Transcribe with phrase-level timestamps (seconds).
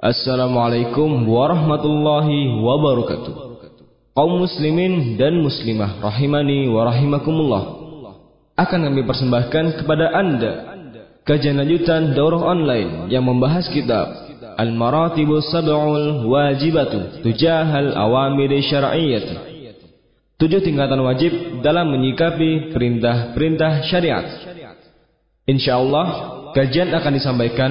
[0.00, 3.34] Assalamualaikum warahmatullahi wabarakatuh.
[4.16, 7.62] Kaum muslimin dan muslimah rahimani wa rahimakumullah.
[8.56, 10.52] Akan kami persembahkan kepada Anda
[11.28, 14.08] kajian lanjutan daurah online yang membahas kitab
[14.56, 19.36] Al-Maratibus Sab'ul Wajibatu Tujahal Awamir Syar'iyyati.
[20.40, 24.24] Tujuh tingkatan wajib dalam menyikapi perintah-perintah syariat.
[25.44, 26.06] Insyaallah
[26.56, 27.70] kajian akan disampaikan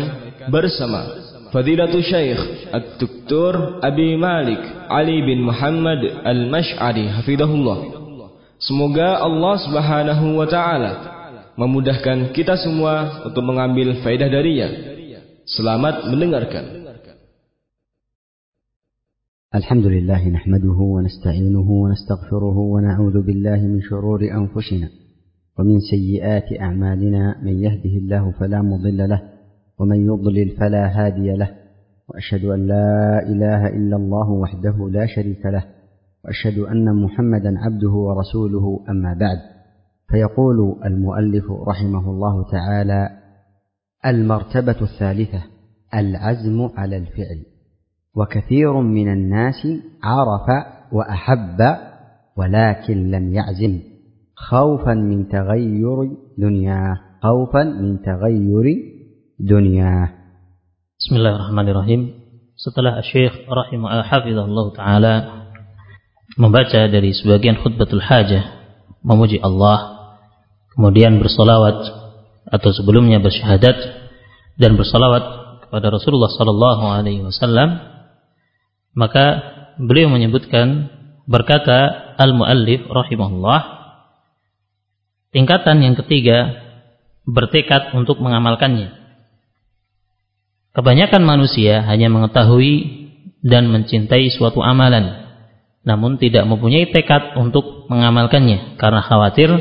[0.54, 8.00] bersama Fadilatul Syekh Ad-Doktor Abi Malik Ali bin Muhammad Al-Mash'ari Hafidahullah
[8.60, 10.92] Semoga Allah Subhanahu wa taala
[11.56, 14.68] memudahkan kita semua untuk mengambil faedah darinya.
[15.48, 16.80] Selamat mendengarkan.
[19.50, 24.88] الحمد لله نحمده ونستعينه ونستغفره ونعوذ بالله من شرور أنفسنا
[25.58, 29.39] ومن سيئات أعمالنا من يهده الله فلا مضل له
[29.80, 31.50] ومن يضلل فلا هادي له
[32.08, 35.64] وأشهد أن لا إله إلا الله وحده لا شريك له
[36.26, 39.38] وأشهد أن محمدا عبده ورسوله أما بعد.
[40.10, 43.10] فيقول المؤلف رحمه الله تعالى
[44.06, 45.44] المرتبة الثالثة
[45.94, 47.46] العزم على الفعل.
[48.16, 49.68] وكثير من الناس
[50.04, 51.78] عرف وأحب
[52.38, 53.80] ولكن لم يعزم.
[54.36, 58.99] خوفا من تغير دنياه خوفا من تغير
[59.40, 60.20] dunia.
[61.00, 62.12] Bismillahirrahmanirrahim.
[62.60, 65.14] Setelah Syekh rahimah hafizahullah taala
[66.36, 68.44] membaca dari sebagian khutbatul hajah
[69.00, 70.12] memuji Allah,
[70.76, 71.80] kemudian bersolawat
[72.52, 73.80] atau sebelumnya bersyahadat
[74.60, 75.24] dan bersolawat
[75.64, 77.80] kepada Rasulullah Sallallahu Alaihi Wasallam,
[78.92, 79.40] maka
[79.80, 80.92] beliau menyebutkan
[81.24, 83.62] berkata al muallif rahimahullah
[85.32, 86.60] tingkatan yang ketiga
[87.24, 88.99] bertekad untuk mengamalkannya
[90.75, 93.05] kebanyakan manusia hanya mengetahui
[93.45, 95.25] dan mencintai suatu amalan
[95.85, 99.53] namun tidak mempunyai tekad untuk mengamalkannya karena khawatir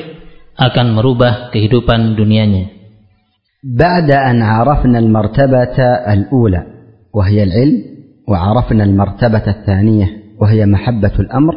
[0.55, 2.83] akan merubah kehidupan dunianya
[3.63, 5.77] بعد أن عرفنا المرتبة
[6.13, 6.61] الأولى
[7.15, 7.79] وهي العلم
[8.27, 11.55] وعرفنا المرتبة الثانية وهي محبة الأمر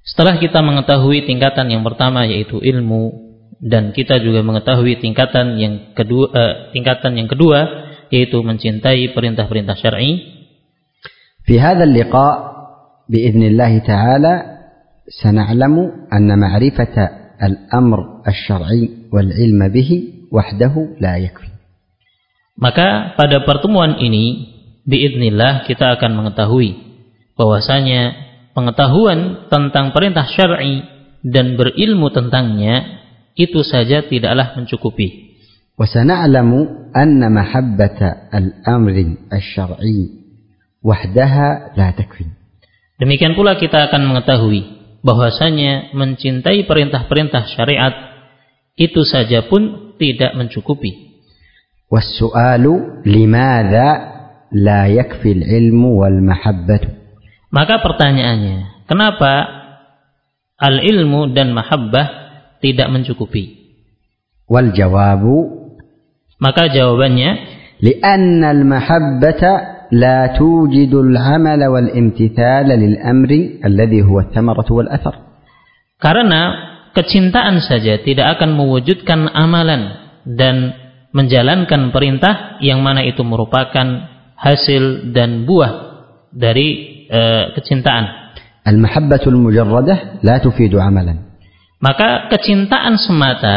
[0.00, 3.12] Setelah kita mengetahui tingkatan yang pertama yaitu ilmu
[3.60, 7.68] dan kita juga mengetahui tingkatan yang kedua eh, tingkatan yang kedua
[8.12, 10.40] yaitu mencintai perintah-perintah syar'i.
[11.50, 12.36] في هذا اللقاء
[13.10, 14.34] بإذن الله تعالى
[15.22, 15.76] سنعلم
[16.12, 16.96] أن معرفة
[17.42, 19.90] الأمر الشرعي والعلم به
[20.32, 21.50] وحده لا يكفي
[22.60, 24.52] Maka pada pertemuan ini
[24.84, 26.76] biidnillah kita akan mengetahui
[27.32, 28.12] bahwasanya
[28.52, 30.84] pengetahuan tentang perintah syar'i
[31.24, 33.00] dan berilmu tentangnya
[33.32, 35.23] itu saja tidaklah mencukupi.
[35.80, 36.50] وسنعلم
[36.96, 38.00] أن محبة
[38.34, 38.96] الأمر
[39.32, 40.00] الشرعي
[40.84, 42.26] وحدها لا تكفي
[43.00, 44.60] Demikian pula kita akan mengetahui
[45.00, 47.94] bahwasanya mencintai perintah-perintah syariat
[48.76, 51.08] itu saja pun tidak mencukupi.
[51.90, 52.64] والسؤال
[53.08, 53.88] لماذا
[54.52, 56.80] لا يكفي العلم والمحبة
[57.50, 59.32] Maka pertanyaannya, kenapa
[60.60, 62.06] al-ilmu dan mahabbah
[62.60, 63.58] tidak mencukupi?
[64.50, 65.24] والجواب
[66.44, 69.42] Maka jawabannya, لأن المحبة
[69.92, 73.30] لا توجد العمل والامتثال للأمر
[73.64, 75.14] الذي هو الثمرة والأثر
[76.00, 76.42] karena
[76.96, 80.72] kecintaan saja tidak akan mewujudkan amalan dan
[81.12, 85.72] menjalankan perintah yang mana itu merupakan hasil dan buah
[86.32, 86.68] dari
[87.10, 88.20] eh, kecintaan.
[88.60, 91.14] المحبة المجردة لا تفيد عملا
[91.80, 93.56] Maka kecintaan semata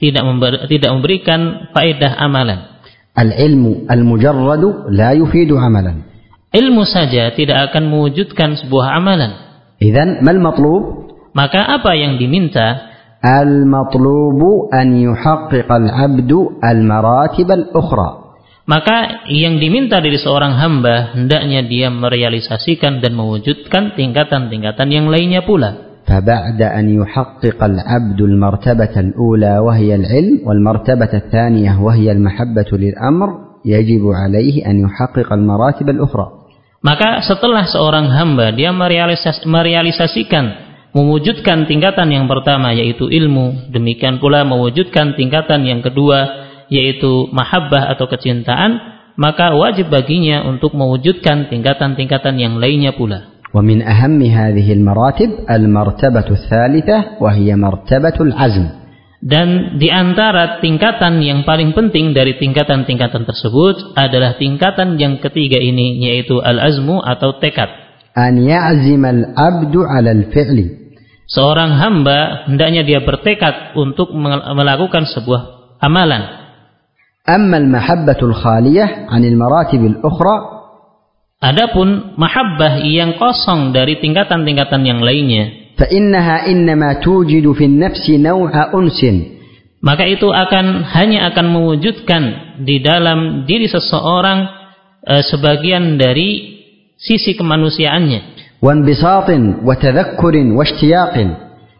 [0.00, 2.80] tidak member, tidak memberikan faedah amalan.
[3.12, 6.08] Al-ilmu al-mujarradu la yufidu amalan.
[6.50, 9.36] Ilmu saja tidak akan mewujudkan sebuah amalan.
[9.78, 11.12] Idzan mal matlub?
[11.30, 12.90] Maka apa yang diminta?
[13.20, 18.32] Al-matlubu an yuhaqqiqa al-'abdu al-maratib al-ukhra.
[18.70, 25.89] Maka yang diminta dari seorang hamba hendaknya dia merealisasikan dan mewujudkan tingkatan-tingkatan yang lainnya pula.
[26.09, 33.29] فبعد أن يحقق العبد المرتبة الأولى وهي العلم والمرتبة الثانية وهي المحبة للأمر
[33.65, 36.27] يجب عليه أن يحقق المراتب الأخرى
[36.85, 40.53] Maka setelah seorang hamba dia merealisas- merealisasikan
[40.93, 48.05] mewujudkan tingkatan yang pertama yaitu ilmu, demikian pula mewujudkan tingkatan yang kedua yaitu mahabbah atau
[48.05, 48.77] kecintaan,
[49.17, 53.28] maka wajib baginya untuk mewujudkan tingkatan-tingkatan yang lainnya pula.
[53.55, 58.65] ومن أهم هذه المراتب المرتبة الثالثة وهي مرتبة العزم
[59.25, 65.97] Dan di antara tingkatan yang paling penting dari tingkatan-tingkatan tersebut adalah tingkatan yang ketiga ini
[66.03, 67.71] yaitu al-azmu atau tekad.
[68.17, 70.57] أن يعزم العبد على الفعل
[71.25, 75.41] Seorang hamba hendaknya dia bertekad untuk mel- melakukan sebuah
[75.81, 76.21] amalan.
[77.25, 80.35] أما المحبة الخالية عن المراتب الأخرى
[81.43, 89.01] Adapun mahabbah yang kosong dari tingkatan-tingkatan yang lainnya, فإنها إنما توجد في النفس نوع أنس
[89.85, 92.23] maka itu akan hanya akan mewujudkan
[92.65, 94.49] di dalam diri seseorang
[95.05, 96.57] eh, sebagian dari
[96.97, 98.33] sisi kemanusiaannya
[98.63, 99.29] وانبساط
[99.61, 101.15] وتذكر واشتياق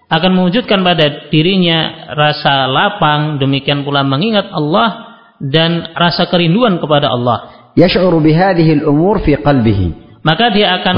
[0.05, 7.58] akan mewujudkan pada dirinya rasa lapang demikian pula mengingat Allah dan rasa kerinduan kepada Allah
[7.76, 10.94] yash'uru bihadhihi al-umur fi qalbihi maka dia akan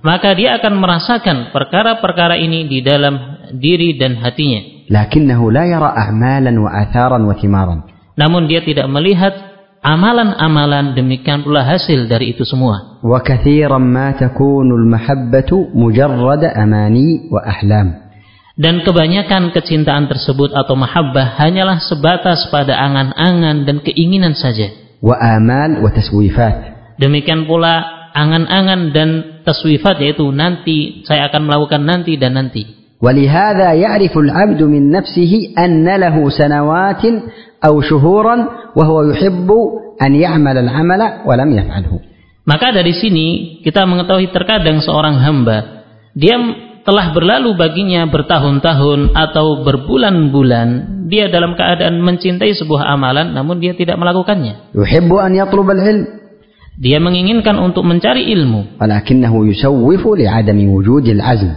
[0.00, 6.56] maka dia akan merasakan perkara-perkara ini di dalam diri dan hatinya lakinnahu la yara a'malan
[6.56, 7.86] wa atharan wa thimaran
[8.20, 9.50] namun dia tidak melihat
[9.80, 13.00] amalan-amalan demikian pula hasil dari itu semua.
[13.00, 18.12] Wa katsiran ma takunu al-mahabbatu mujarrad amani wa ahlam.
[18.60, 24.68] Dan kebanyakan kecintaan tersebut atau mahabbah hanyalah sebatas pada angan-angan dan keinginan saja
[25.01, 26.57] وآمال وتسويفات
[27.01, 27.83] demikian pula
[28.15, 29.09] angan-angan dan
[29.43, 35.83] taswifat yaitu nanti saya akan melakukan nanti dan nanti ولهذا يعرف العبد من نفسه أن
[35.83, 37.03] له سنوات
[37.65, 38.35] أو شهورا
[38.75, 39.49] وهو يحب
[40.01, 41.93] أن يعمل العمل ولم يفعله
[42.45, 46.37] Maka dari sini kita mengetahui terkadang seorang hamba dia
[46.85, 50.67] telah berlalu baginya bertahun-tahun atau berbulan-bulan
[51.09, 54.73] dia dalam keadaan mencintai sebuah amalan namun dia tidak melakukannya.
[54.77, 56.05] يحب أن يطلب العلم
[56.75, 61.53] Dia menginginkan untuk mencari ilmu ولكنه يسوف لعدم وجود العزم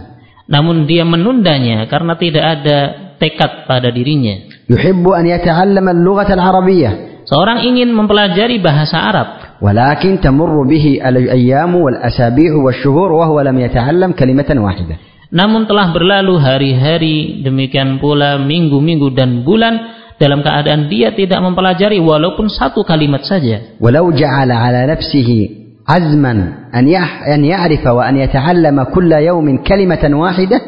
[0.49, 2.77] namun dia menundanya karena tidak ada
[3.21, 4.49] tekad pada dirinya.
[4.69, 6.91] يحب أن يتعلم اللغة العربية
[7.29, 9.29] Seorang ingin mempelajari bahasa Arab
[9.61, 14.95] ولكن تمر به الأيام والأسابيع والشهور وهو لم يتعلم كلمة واحدة
[15.34, 19.74] namun telah berlalu hari-hari, demikian pula minggu-minggu dan bulan
[20.14, 23.74] dalam keadaan dia tidak mempelajari walaupun satu kalimat saja.
[23.82, 30.62] Walau ja'ala ala nafsihi azman an an ya'rifa wa an yata'allama kulla yawmin kalimatan wahidah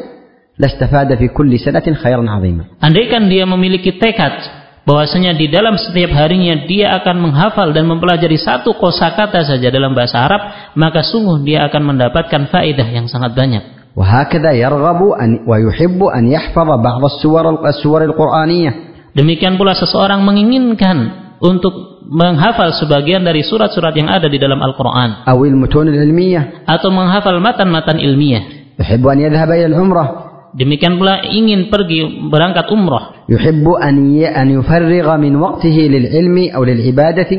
[0.59, 2.67] lastafada fi kulli sanatin khairan 'azima.
[2.83, 4.35] Andaikan dia memiliki tekad
[4.83, 10.27] bahwasanya di dalam setiap harinya dia akan menghafal dan mempelajari satu kosakata saja dalam bahasa
[10.27, 13.76] Arab, maka sungguh dia akan mendapatkan faedah yang sangat banyak.
[13.96, 18.72] وهكذا يرغب أن ويحب أن يحفظ بعض السور السور القرآنية
[19.12, 20.96] Demikian pula seseorang menginginkan
[21.36, 27.36] untuk menghafal sebagian dari surat-surat yang ada di dalam Al-Quran أو المتون العلمية atau menghafal
[27.36, 28.40] matan-matan ilmiah.
[28.80, 30.04] يحب أن يذهب إلى العمرة
[30.56, 33.28] Demikian pula ingin pergi berangkat umroh.
[33.28, 37.30] يحب أن ي- أن يفرغ من وقته للعلم أو للعبادة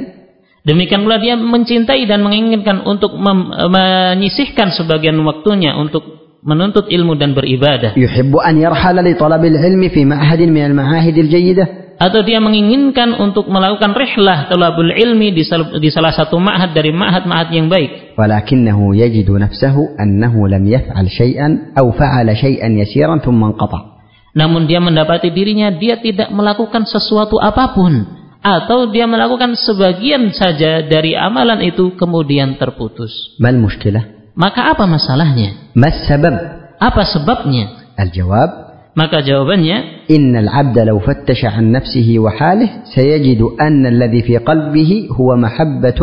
[0.63, 6.05] Demikian pula dia mencintai dan menginginkan untuk mem- menyisihkan sebagian waktunya untuk
[6.42, 7.98] menuntut ilmu dan beribadah.
[7.98, 11.68] Yuhibbu an yarhala li talabil ilmi fi ma'hadin min al-ma'ahidil jayyidah
[11.98, 16.94] atau dia menginginkan untuk melakukan rihlah talabul ilmi di, sal di salah satu ma'had dari
[16.94, 18.14] ma'had-ma'had yang baik.
[18.14, 23.98] Walakinnahu yajidu nafsahu annahu lam yaf'al syai'an aw fa'ala syai'an yasiran thumma inqata.
[24.38, 28.06] Namun dia mendapati dirinya dia tidak melakukan sesuatu apa pun
[28.38, 33.34] atau dia melakukan sebagian saja dari amalan itu kemudian terputus.
[33.42, 34.17] Mal mushkilah?
[34.37, 35.73] Maka apa masalahnya?
[35.77, 36.35] ما السبب؟
[36.81, 37.93] Apa sebabnya?
[37.99, 38.49] الجواب
[38.93, 45.35] Maka jawabannya, إن العبد لو فتش عن نفسه وحاله سيجد أن الذي في قلبه هو
[45.35, 46.01] محبة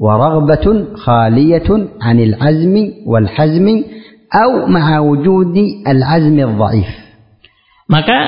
[0.00, 1.68] ورغبة خالية
[2.00, 2.74] عن العزم
[3.06, 3.66] والحزم
[4.34, 5.56] أو مع وجود
[5.88, 6.90] العزم الضعيف
[7.84, 8.18] maka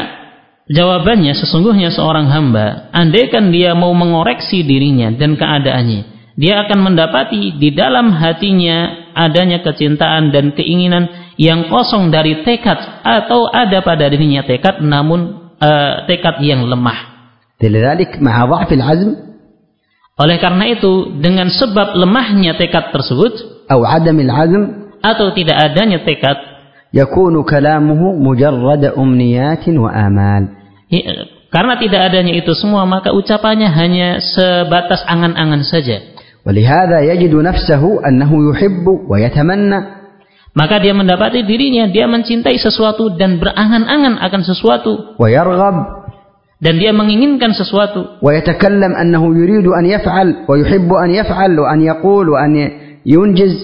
[0.68, 7.72] jawabannya sesungguhnya seorang hamba, andaikan dia mau mengoreksi dirinya dan keadaannya, dia akan mendapati di
[7.72, 14.80] dalam hatinya adanya kecintaan dan keinginan yang kosong dari tekad atau ada pada dirinya tekad
[14.80, 17.16] namun eh, tekad yang lemah.
[17.56, 19.10] لذلك مع ضعف العزم
[20.16, 24.62] Oleh karena itu, dengan sebab lemahnya tekad tersebut أو عدم العزم
[25.04, 26.36] atau tidak adanya tekad,
[26.96, 30.42] يكون كلامه مجرد أمنيات وآمال
[30.88, 36.00] ya, karena tidak adanya itu semua, maka ucapannya hanya sebatas angan-angan saja.
[36.46, 39.80] ولهذا يجد نفسه أنه يحب ويتمنى
[40.56, 45.20] Maka dia mendapati dirinya, dia mencintai sesuatu dan berangan-angan akan sesuatu.
[45.20, 45.76] ويرغب
[46.56, 48.24] Dan dia menginginkan sesuatu.
[48.24, 52.54] ويتكلم أنه يريد أن يفعل ويحب أن يفعل وأن يقول وأن
[53.04, 53.54] ينجز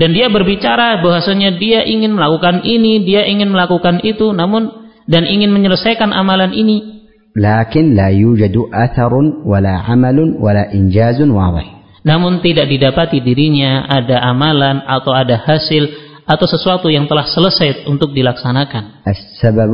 [0.00, 4.32] Dan dia berbicara bahwasanya dia ingin melakukan ini, dia ingin melakukan itu.
[4.32, 4.72] Namun
[5.04, 7.00] dan ingin menyelesaikan amalan ini
[7.36, 9.12] لكن لا يوجد أثر
[9.46, 11.66] ولا عمل ولا إنجاز واضح
[12.04, 15.88] namun tidak didapati dirinya ada amalan atau ada hasil
[16.24, 19.72] atau sesuatu yang telah selesai untuk dilaksanakan السبب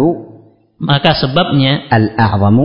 [0.81, 2.59] maka sebabnya الأعظم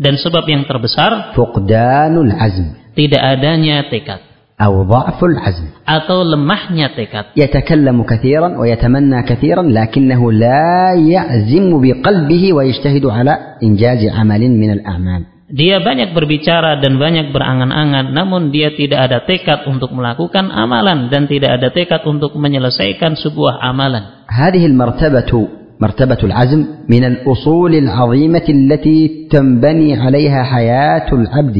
[0.00, 2.66] dan sebab yang terbesar فقدان العزم
[2.96, 4.20] tidak adanya tekad
[4.62, 13.04] أو ضعف العزم atau lemahnya tekad يتكلم كثيرا ويتمنى كثيرا لكنه لا يعزم بقلبه ويجتهد
[13.06, 13.32] على
[13.62, 19.68] إنجاز عمل من الأعمال Dia banyak berbicara dan banyak berangan-angan, namun dia tidak ada tekad
[19.68, 24.24] untuk melakukan amalan dan tidak ada tekad untuk menyelesaikan sebuah amalan.
[24.32, 25.32] هذه المرتبة
[25.80, 31.56] مرتبة العزم من الأصول العظيمة التي تنبني عليها حياة العبد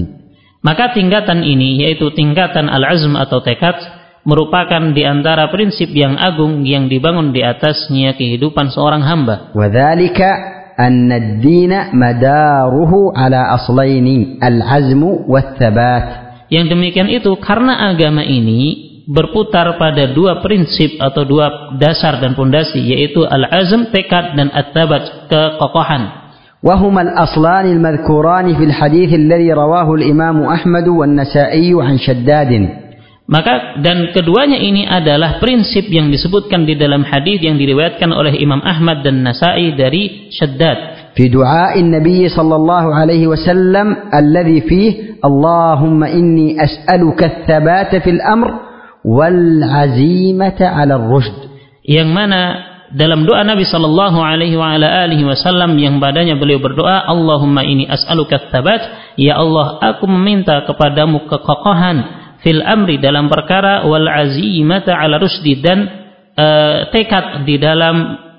[0.63, 3.75] Maka tingkatan ini yaitu tingkatan al-azm atau tekad
[4.23, 9.51] merupakan di antara prinsip yang agung yang dibangun di atasnya kehidupan seorang hamba.
[9.59, 10.19] وذلك
[10.80, 14.08] أن الدين مداره على أصلين
[14.44, 16.08] العزم والثبات
[16.48, 22.80] Yang demikian itu karena agama ini berputar pada dua prinsip atau dua dasar dan pondasi
[22.88, 26.28] yaitu al-azm tekad dan at-tabat kekokohan.
[26.64, 32.52] وهما الأصلان المذكوران في الحديث الذي رواه الإمام أحمد والنسائي عن شداد
[33.28, 38.64] Maka dan keduanya ini adalah prinsip yang disebutkan di dalam hadis yang diriwayatkan oleh Imam
[38.64, 46.56] Ahmad dan Nasa'i dari Syaddad Fi du'a Nabi sallallahu alaihi wasallam alladhi Fihi Allahumma inni
[46.56, 48.48] as'aluka ats-tsabata fil amr
[49.04, 51.52] wal 'azimata 'ala ar-rushd.
[51.84, 52.42] Yang mana
[52.96, 57.90] dalam doa Nabi sallallahu alaihi wa ala alihi wasallam yang badannya beliau berdoa, Allahumma inni
[57.92, 65.18] as'aluka ats-tsabat, ya Allah, aku meminta kepadamu kekokohan fil amri dalam perkara wal azimata ala
[65.18, 65.80] rusdi dan
[66.38, 67.96] eh, tekad di dalam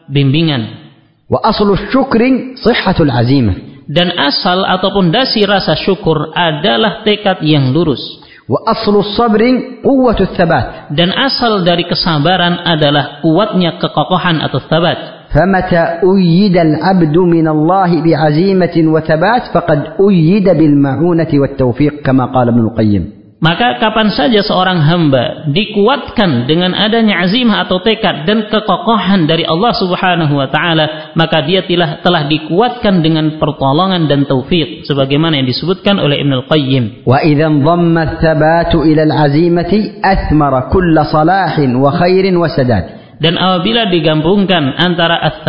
[0.08, 0.88] bimbingan
[1.28, 2.20] وأصل الشكر
[2.56, 3.54] صحة العزيمة
[3.88, 8.00] dan asal ataupun dasi rasa syukur adalah tekad yang lurus
[8.48, 9.42] وأصل الصبر
[9.84, 17.48] قوة الثبات dan asal dari kesabaran adalah kuatnya kekokohan atau tabat فمتى أيد العبد من
[17.48, 24.82] الله بعزيمة وثبات فقد أيد بالمعونة والتوفيق كما قال ابن القيم Maka kapan saja seorang
[24.82, 31.46] hamba dikuatkan dengan adanya azimah atau tekad dan kekokohan dari Allah Subhanahu wa taala, maka
[31.46, 37.06] dia telah telah dikuatkan dengan pertolongan dan taufik sebagaimana yang disebutkan oleh Ibnu Al-Qayyim.
[37.06, 43.14] Wa idzan dhamma thabatu ila al-azimati athmara kull salahin wa khairin wa sadad.
[43.22, 45.46] Dan apabila digabungkan antara ats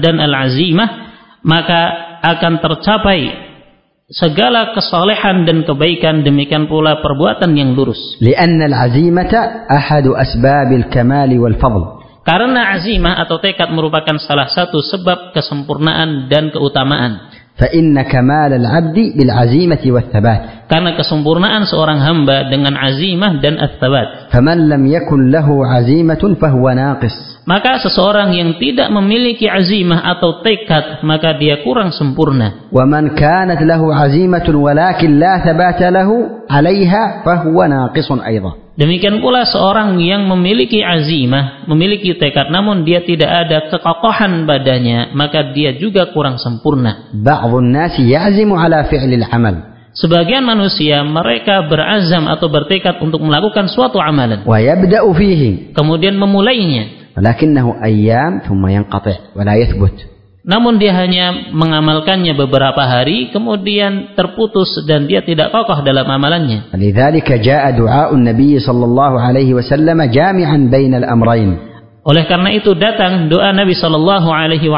[0.00, 0.88] dan al-azimah,
[1.44, 1.80] maka
[2.24, 3.20] akan tercapai
[4.11, 8.19] segala kesalehan dan kebaikan demikian pula perbuatan yang lurus.
[8.19, 9.33] لأن العزيمة
[9.71, 11.83] أحد أسباب الكمال والفضل
[12.21, 17.31] Karena azimah atau tekad merupakan salah satu sebab kesempurnaan dan keutamaan.
[17.61, 24.34] فإن كمال العبد بالعزيمة والثبات karena kesempurnaan seorang hamba dengan azimah dan athabat.
[24.34, 27.14] Faman lam yakun lahu azimatun fahuwa naqis.
[27.46, 32.66] Maka seseorang yang tidak memiliki azimah atau tekad maka dia kurang sempurna.
[32.74, 38.66] Wa man kanat lahu azimatun walakin la thabata lahu 'alaiha fahuwa naqisun aidan.
[38.76, 45.56] Demikian pula seorang yang memiliki azimah, memiliki tekad namun dia tidak ada kekokohan badannya, maka
[45.56, 47.08] dia juga kurang sempurna.
[47.16, 49.75] Ba'dun nasi ya'zimu ala fi'lil amal.
[49.96, 54.44] Sebagian manusia mereka berazam atau bertekad untuk melakukan suatu amalan.
[55.72, 57.08] Kemudian memulainya.
[60.46, 66.76] Namun dia hanya mengamalkannya beberapa hari kemudian terputus dan dia tidak kokoh dalam amalannya.
[66.76, 70.68] Nabi sallallahu alaihi wasallam jami'an.
[72.06, 74.70] Oleh karena itu datang doa Nabi Shallallahu Alaihi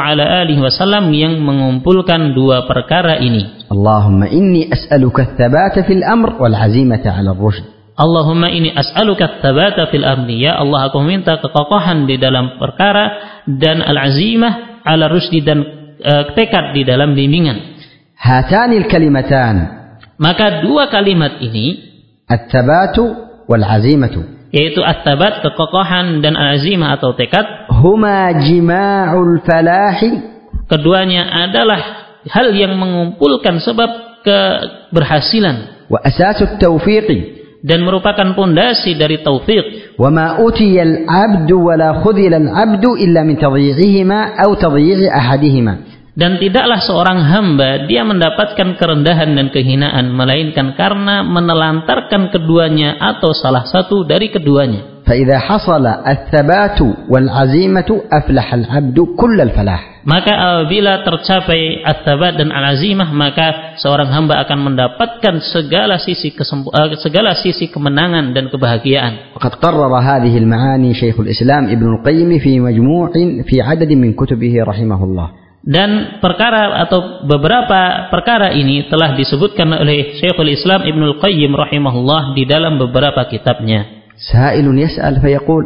[0.57, 3.69] Wasallam yang mengumpulkan dua perkara ini.
[3.69, 7.61] Allahumma inni as'aluka tsabata fil amr wal azimata 'ala rushd.
[7.93, 10.41] Allahumma inni as'aluka tsabata fil amri.
[10.41, 15.61] Ya Allah, aku minta kekokohan di dalam perkara dan al-azimah 'ala rushdi dan
[16.01, 17.77] uh, tekad di dalam bimbingan.
[18.17, 19.69] Hatanil kalimatan.
[20.17, 21.77] Maka dua kalimat ini
[22.25, 23.05] at-tsabatu
[23.45, 27.69] wal azimatu yaitu at-tabat kekokohan dan azimah atau tekad.
[27.69, 30.37] Huma jima'ul falahi.
[30.69, 31.81] Keduanya adalah
[32.29, 35.89] hal yang mengumpulkan sebab keberhasilan.
[35.89, 37.41] Wa asasut tawfiqi.
[37.59, 43.27] Dan merupakan pondasi dari taufik wa ma utiyal abdu wa la khudhila al abdu illa
[43.27, 45.88] min tadhi'ihima aw tadhi'i ahadihima
[46.18, 53.66] dan tidaklah seorang hamba dia mendapatkan kerendahan dan kehinaan melainkan karena menelantarkan keduanya atau salah
[53.66, 56.80] satu dari keduanya فإذا حصل الثبات
[57.12, 64.58] والعزيمة أفلح العبد كل الفلاح Maka apabila tercapai at-tabat dan al-azimah, maka seorang hamba akan
[64.72, 69.32] mendapatkan segala sisi kesempu- eh, segala sisi kemenangan dan kebahagiaan.
[69.36, 73.12] وقد قرر هذه المعاني شيخ الإسلام ابن القيم في مجموع
[73.44, 75.28] في عدد من كتبه رحمه الله
[75.63, 82.47] dan perkara atau beberapa perkara ini telah disebutkan oleh Syekhul Islam Ibnu Qayyim rahimahullah di
[82.47, 84.07] dalam beberapa kitabnya.
[84.15, 85.63] Sa'ilun yas'al fayaqul.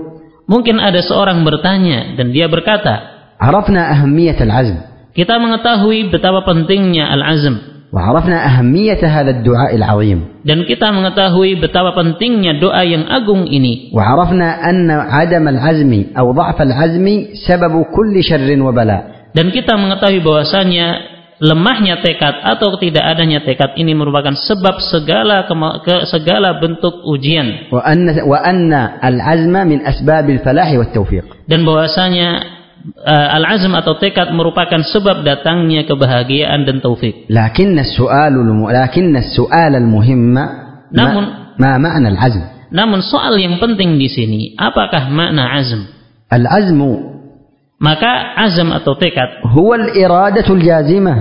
[0.50, 2.94] Mungkin ada seorang bertanya dan dia berkata,
[3.38, 4.78] "Arafna ahammiyat al-'azm."
[5.14, 7.74] Kita mengetahui betapa pentingnya al-'azm.
[7.94, 10.42] Wa arafna ahammiyat hadha ad-du'a al-'azim.
[10.42, 13.94] Dan kita mengetahui betapa pentingnya doa yang agung ini.
[13.94, 19.74] Wa arafna anna 'adam al-'azmi aw dha'f al-'azmi sababu kulli syarrin wa bala' dan kita
[19.75, 21.13] mengetahui bahwasanya
[21.44, 25.44] lemahnya tekad atau tidak adanya tekad ini merupakan sebab segala
[25.84, 27.68] ke segala bentuk ujian.
[27.74, 27.84] Wa
[28.40, 32.28] anna al-azma min asbabil falahi wat tawfiq Dan bahwasanya
[32.96, 37.28] uh, eh, al-azm atau tekad merupakan sebab datangnya kebahagiaan dan taufik.
[37.28, 38.38] lakinn as-su'al
[38.72, 40.46] lakinn as-su'al al-muhimma
[40.94, 41.24] namun
[41.58, 42.44] ma, ma ma'na al-azm?
[42.74, 45.86] Namun soal yang penting di sini, apakah makna azm?
[46.25, 47.12] Al-azmu
[47.84, 51.16] Maka azam atau tekad هو الإرادة الجازمة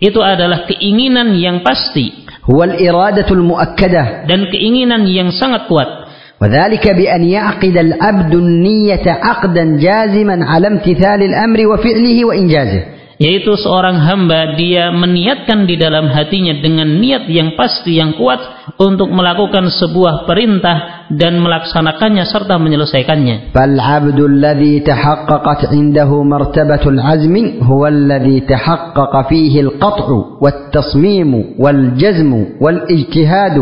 [0.00, 6.08] itu adalah keinginan yang pasti هو الإرادة المؤكدة dan keinginan yang sangat kuat.
[6.38, 12.82] وذلك بأن يعقد العبد النية عقدا جازما على امتثال الأمر وفعله وإنجازه
[13.18, 18.38] yaitu seorang hamba dia meniatkan di dalam hatinya dengan niat yang pasti yang kuat
[18.78, 23.50] untuk melakukan sebuah perintah dan melaksanakannya serta menyelesaikannya.
[23.50, 33.58] Fal 'abdu alladhi tahaqqaqat 'indahu martabatul azmi huwa alladhi tahaqqaqa fihi alqat'u wat-tasmim wal-jazm wal-ijtihad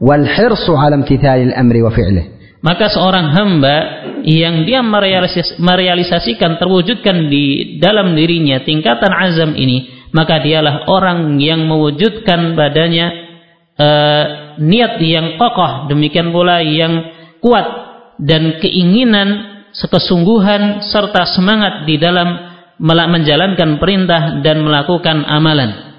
[0.00, 3.75] wal-hirs 'ala imtithali al-amri wa fi'lihi Maka seorang hamba
[4.21, 11.65] yang dia merealisis- merealisasikan terwujudkan di dalam dirinya tingkatan azam ini, maka dialah orang yang
[11.65, 13.07] mewujudkan padanya
[13.81, 14.25] eh,
[14.61, 17.01] niat yang kokoh, demikian pula yang
[17.41, 17.65] kuat
[18.21, 22.29] dan keinginan kesungguhan serta semangat di dalam
[22.77, 25.89] mela- menjalankan perintah dan melakukan amalan.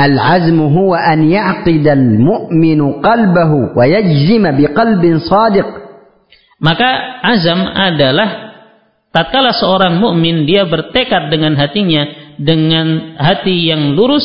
[0.00, 5.68] العزم هو أن يعقد المؤمن قلبه ويجزم بقلب صادق
[6.59, 8.29] maka azam adalah
[9.11, 14.23] tatkala seorang mukmin dia bertekad dengan hatinya dengan hati yang lurus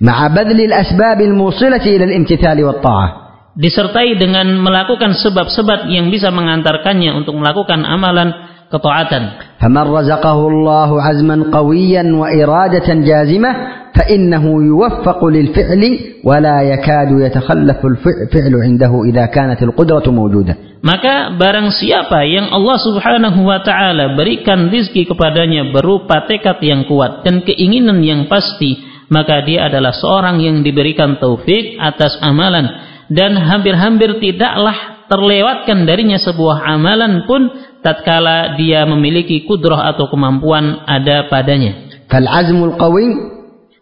[0.00, 0.32] ma'a
[0.80, 3.10] asbabil musilati ila al-imtithali ta'ah
[3.54, 8.34] disertai dengan melakukan sebab-sebab yang bisa mengantarkannya untuk melakukan amalan
[8.68, 9.22] ketaatan.
[9.62, 15.83] Faman razaqahu Allah azman qawiyan wa iradatan jazimah فإنه يوفق للفعل
[16.23, 23.43] ولا يكاد يتخلف الفعل عنده إذا كانت القدرة موجودة Maka barang siapa yang Allah Subhanahu
[23.43, 28.79] wa taala berikan rizki kepadanya berupa tekad yang kuat dan keinginan yang pasti,
[29.11, 32.63] maka dia adalah seorang yang diberikan taufik atas amalan
[33.11, 37.51] dan hampir-hampir tidaklah terlewatkan darinya sebuah amalan pun
[37.83, 41.89] tatkala dia memiliki kudrah atau kemampuan ada padanya.
[42.09, 43.32] فالعزم القوي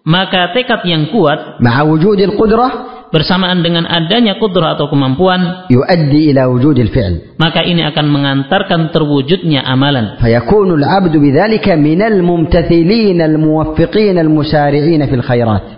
[0.03, 1.63] maka tekad yang kuat
[2.35, 6.49] qudrah bersamaan dengan adanya kudrah atau kemampuan ila
[6.89, 7.37] fi'l.
[7.37, 10.17] maka ini akan mengantarkan terwujudnya amalan.
[10.19, 11.21] Abdu
[12.25, 15.25] mumtathilin al-muwaffiqin al-musari'in fil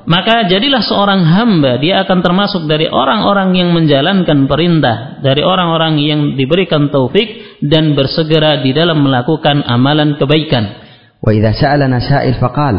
[0.07, 6.21] maka jadilah seorang hamba dia akan termasuk dari orang-orang yang menjalankan perintah dari orang-orang yang
[6.39, 10.87] diberikan taufik dan bersegera di dalam melakukan amalan kebaikan.
[11.25, 12.75] وإذا سألنا سائل فقال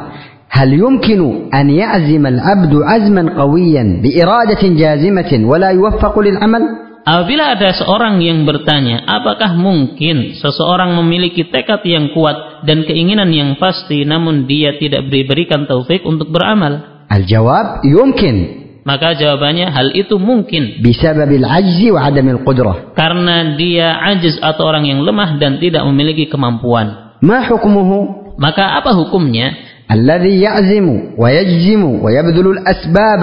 [0.54, 1.20] هل يمكن
[1.54, 6.62] أن يعزم العبد عزما قويا بإرادة جازمة ولا يوفق للعمل
[7.00, 13.56] Apabila ada seorang yang bertanya, apakah mungkin seseorang memiliki tekad yang kuat dan keinginan yang
[13.56, 17.00] pasti namun dia tidak diberikan taufik untuk beramal?
[17.08, 18.36] الجواب يمكن
[18.80, 25.00] Maka jawabannya hal itu mungkin بسبب العجز وعدم القدرة karena dia ajiz atau orang yang
[25.00, 27.16] lemah dan tidak memiliki kemampuan.
[27.24, 27.90] ما حكمه
[28.36, 29.56] Maka apa hukumnya?
[29.90, 30.86] الذي يعزم
[31.18, 33.22] ويجزم ويبذل الأسباب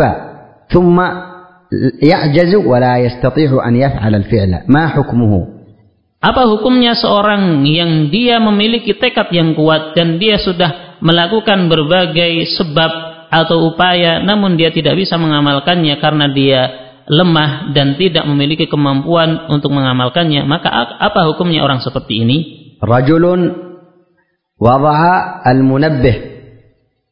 [0.69, 0.97] ثم
[2.03, 5.57] يعجز ولا يستطيع أن يفعل الفعل ما حكمه
[6.17, 12.91] Apa hukumnya seorang yang dia memiliki tekad yang kuat dan dia sudah melakukan berbagai sebab
[13.29, 16.61] atau upaya namun dia tidak bisa mengamalkannya karena dia
[17.05, 20.67] lemah dan tidak memiliki kemampuan untuk mengamalkannya maka
[20.97, 22.37] apa hukumnya orang seperti ini
[22.77, 23.23] رجل
[24.61, 24.99] وضع
[25.47, 26.30] المنبه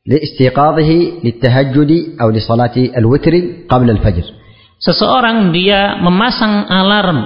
[0.10, 0.92] لاستيقاظه
[1.24, 3.34] للتهجد أو لصلاة الوتر
[3.70, 4.26] قبل الفجر
[4.76, 7.20] seseorang dia memasang alarm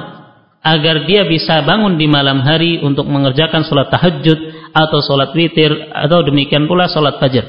[0.64, 4.40] agar dia bisa bangun di malam hari untuk mengerjakan sholat tahajud
[4.72, 7.46] atau sholat witir atau demikian pula sholat fajar.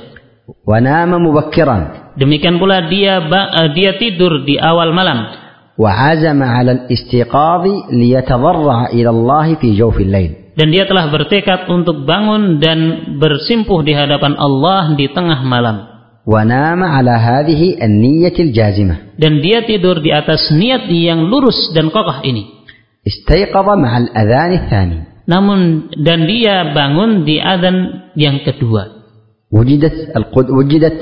[0.67, 1.79] ونام مبكرا
[2.19, 5.31] Demikian pula dia ba- eh, dia tidur di awal malam
[5.79, 12.59] وعزم على الاستيقاظ ليتضرع إلى الله في جوف الليل dan dia telah bertekad untuk bangun
[12.61, 12.79] dan
[13.23, 15.91] bersimpuh di hadapan Allah di tengah malam.
[16.27, 22.21] ونام على هذه النية الجازمة Dan dia tidur di atas niat yang lurus dan kokoh
[22.23, 22.61] ini.
[23.09, 24.99] استيقظ مع الأذان الثاني
[25.31, 27.77] Namun dan dia bangun di adzan
[28.15, 29.01] yang kedua.
[29.51, 30.47] وجدت القد...
[30.51, 30.97] وجدت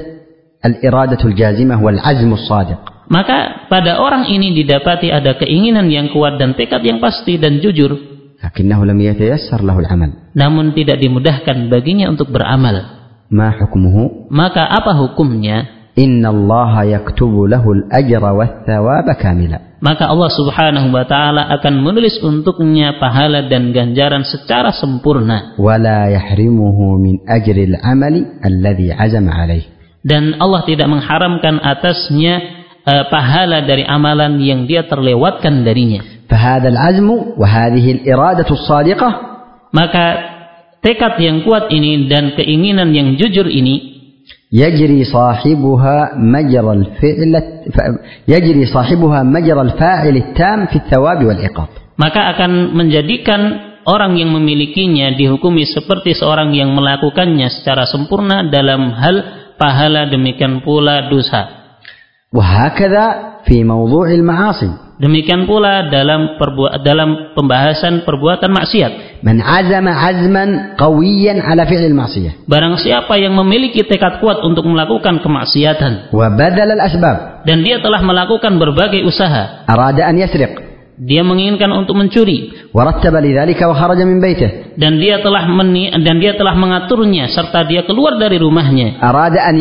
[0.65, 6.85] الإرادة الجازمة والعزم الصادق Maka pada orang ini didapati ada keinginan yang kuat dan tekad
[6.85, 8.12] yang pasti dan jujur.
[8.44, 10.12] lakinnahu lam yatayassar lahul amal.
[10.36, 13.08] Namun tidak dimudahkan baginya untuk beramal.
[13.32, 14.28] Ma hukmuhu?
[14.30, 15.88] Maka apa hukumnya?
[15.94, 19.78] Inna Allah yaktubu lahul ajra wa thawaba kamila.
[19.84, 25.60] Maka Allah subhanahu wa ta'ala akan menulis untuknya pahala dan ganjaran secara sempurna.
[25.60, 29.68] Wala yahrimuhu min ajril amali alladhi azam alaih.
[30.02, 32.34] Dan Allah tidak mengharamkan atasnya
[32.88, 36.13] uh, pahala dari amalan yang dia terlewatkan darinya.
[36.29, 37.09] فهذا العزم
[37.41, 39.11] وهذه الإرادة الصادقة
[39.69, 40.05] Maka
[40.81, 43.99] tekad yang kuat ini dan keinginan yang jujur ini
[44.53, 47.33] يجري صاحبها مجرى الفعل
[47.69, 47.89] ف-
[48.29, 51.69] يجري صاحبها مجرى الفاعل التام في الثواب والعقاب
[52.01, 53.41] maka akan menjadikan
[53.85, 59.17] orang yang memilikinya dihukumi seperti seorang yang melakukannya secara sempurna dalam hal
[59.57, 61.57] pahala demikian pula dosa.
[62.33, 63.05] وهكذا
[63.48, 64.84] fi mawdu'il ma'asi.
[64.94, 69.26] Demikian pula dalam perbuat dalam pembahasan perbuatan maksiat.
[69.26, 72.46] Man azama azman qawiyan ala fi'il ma'siyah.
[72.46, 76.14] Barang siapa yang memiliki tekad kuat untuk melakukan kemaksiatan.
[76.14, 77.18] Wa badal al asbab.
[77.44, 79.66] Dan dia telah melakukan berbagai usaha.
[79.68, 82.70] Arada an yasriq dia menginginkan untuk mencuri
[84.78, 89.58] dan dia telah meni dan dia telah mengaturnya serta dia keluar dari rumahnya arada an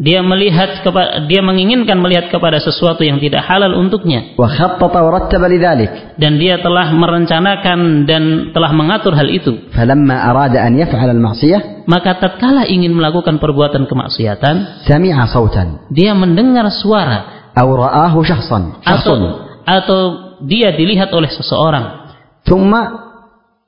[0.00, 6.20] Dia melihat kepa- dia menginginkan melihat kepada sesuatu yang tidak halal untuknya وخطط ورتب لذلك
[6.20, 9.72] dan dia telah merencanakan dan telah mengatur hal itu.
[9.72, 16.68] فلما أراد أن يفعل المعصية Maka tatkala ingin melakukan perbuatan kemaksiatan, سمع صوتا dia mendengar
[16.76, 19.16] suara أو رآه شخصا شخص atau
[19.64, 20.00] atau
[20.44, 22.04] dia dilihat oleh seseorang.
[22.44, 22.68] ثم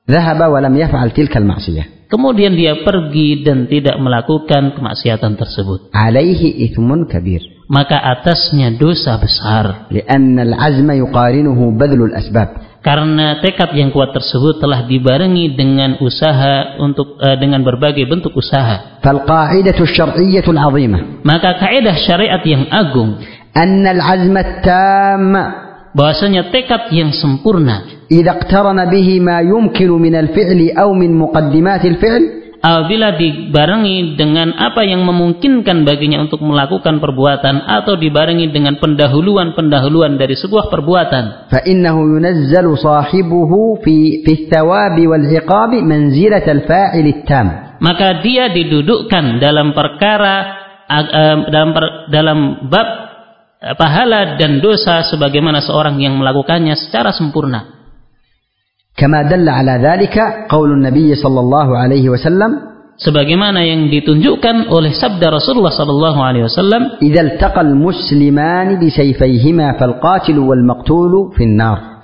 [0.09, 5.92] ذهب ولم يفعل تلك المعصية kemudian dia pergi dan tidak melakukan kemaksiatan tersebut.
[5.92, 7.42] Alaihi ithmun kabir.
[7.64, 9.88] Maka atasnya dosa besar.
[9.88, 12.80] Lianna al-azma yuqarinuhu badlul asbab.
[12.84, 19.00] Karena tekad yang kuat tersebut telah dibarengi dengan usaha untuk uh, dengan berbagai bentuk usaha.
[19.00, 21.24] Falqa'idatu syar'iyyatu al-'azimah.
[21.24, 23.16] Maka kaidah syariat yang agung.
[23.56, 25.44] Anna al-azma tamma
[25.94, 28.06] bahwasanya tekad yang sempurna.
[28.10, 32.24] Idaktarana bihi ma yumkinu min al-fi'li aw min muqaddimat al-fi'l
[32.64, 40.36] apabila dibarengi dengan apa yang memungkinkan baginya untuk melakukan perbuatan atau dibarengi dengan pendahuluan-pendahuluan dari
[40.36, 41.48] sebuah perbuatan.
[41.48, 49.44] Fa innahu yunazzalu sahibuhu fi fi thawabi wal iqabi manzilat al-fa'il tam maka dia didudukkan
[49.44, 50.64] dalam perkara
[51.52, 51.70] dalam
[52.12, 52.38] dalam
[52.72, 53.03] bab
[53.72, 57.88] pahala dan dosa sebagaimana seorang yang melakukannya secara sempurna.
[58.94, 66.20] Kama dalla ala dhalika Nabi sallallahu alaihi wasallam sebagaimana yang ditunjukkan oleh sabda Rasulullah sallallahu
[66.22, 71.34] alaihi wasallam idzal taqal musliman bi sayfayhima wal maqtul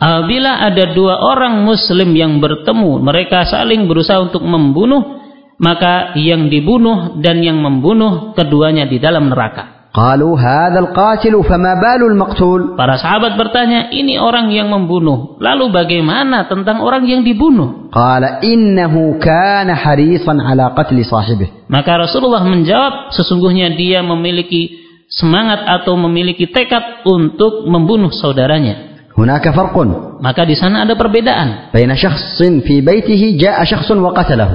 [0.03, 5.23] apabila ada dua orang muslim yang bertemu mereka saling berusaha untuk membunuh
[5.63, 12.02] maka yang dibunuh dan yang membunuh keduanya di dalam neraka قالوا هذا القاتل فما بال
[12.12, 18.44] المقتول para sahabat bertanya ini orang yang membunuh lalu bagaimana tentang orang yang dibunuh قال
[18.44, 26.52] إنه كان حريصا على قتل صاحبه Maka Rasulullah menjawab, sesungguhnya dia memiliki semangat atau memiliki
[26.52, 28.92] tekad untuk membunuh saudaranya.
[29.16, 29.76] هناك فرق
[30.20, 34.52] Maka di sana ada perbedaan بين شخص في بيته جاء شخص وقتله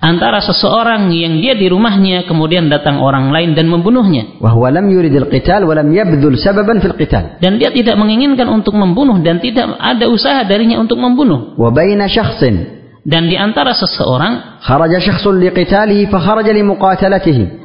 [0.00, 4.40] antara seseorang yang dia di rumahnya kemudian datang orang lain dan membunuhnya.
[7.40, 11.56] Dan dia tidak menginginkan untuk membunuh dan tidak ada usaha darinya untuk membunuh.
[13.06, 14.58] Dan di antara seseorang.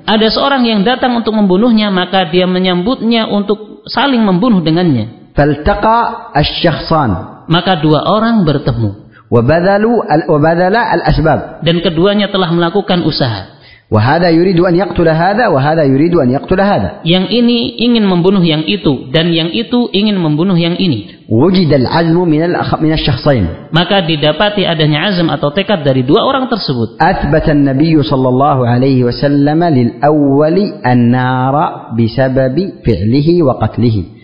[0.05, 5.33] Ada seorang yang datang untuk membunuhnya maka dia menyambutnya untuk saling membunuh dengannya.
[7.49, 9.00] Maka dua orang bertemu.
[11.63, 13.61] Dan keduanya telah melakukan usaha.
[13.91, 14.15] Yang
[17.27, 21.27] ini ingin membunuh yang itu dan yang itu ingin membunuh yang ini.
[23.71, 27.03] Maka didapati adanya azam atau tekad dari dua orang tersebut.
[27.03, 29.59] Athbata an-nabiy sallallahu alaihi wasallam.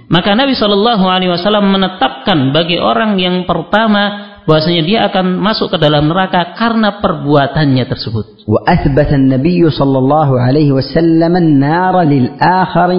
[0.08, 6.55] Maka Nabi saw menetapkan bagi orang yang pertama bahwasanya dia akan masuk ke dalam neraka
[6.55, 8.47] karena perbuatannya tersebut.
[8.47, 12.95] Wa athbata an-nabiy sallallahu alaihi wasallam an-nar lil akhir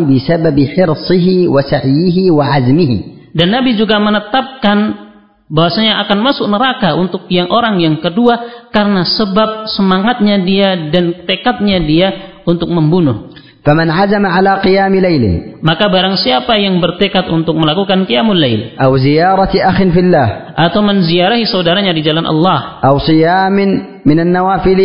[0.53, 3.33] hirsihi wa sa'yihi wa azmihi.
[3.33, 5.09] Dan Nabi juga menetapkan
[5.49, 11.81] bahwasanya akan masuk neraka untuk yang orang yang kedua karena sebab semangatnya dia dan tekadnya
[11.81, 12.09] dia
[12.45, 13.33] untuk membunuh.
[13.68, 15.24] فمن عزم على قيام ليل
[15.64, 20.28] Maka barang siapa yang bertekad untuk melakukan qiyamul lail أو زيارة أخ في الله
[20.60, 23.56] atau menziarahi saudaranya di jalan Allah أو صيام
[24.04, 24.80] من النوافل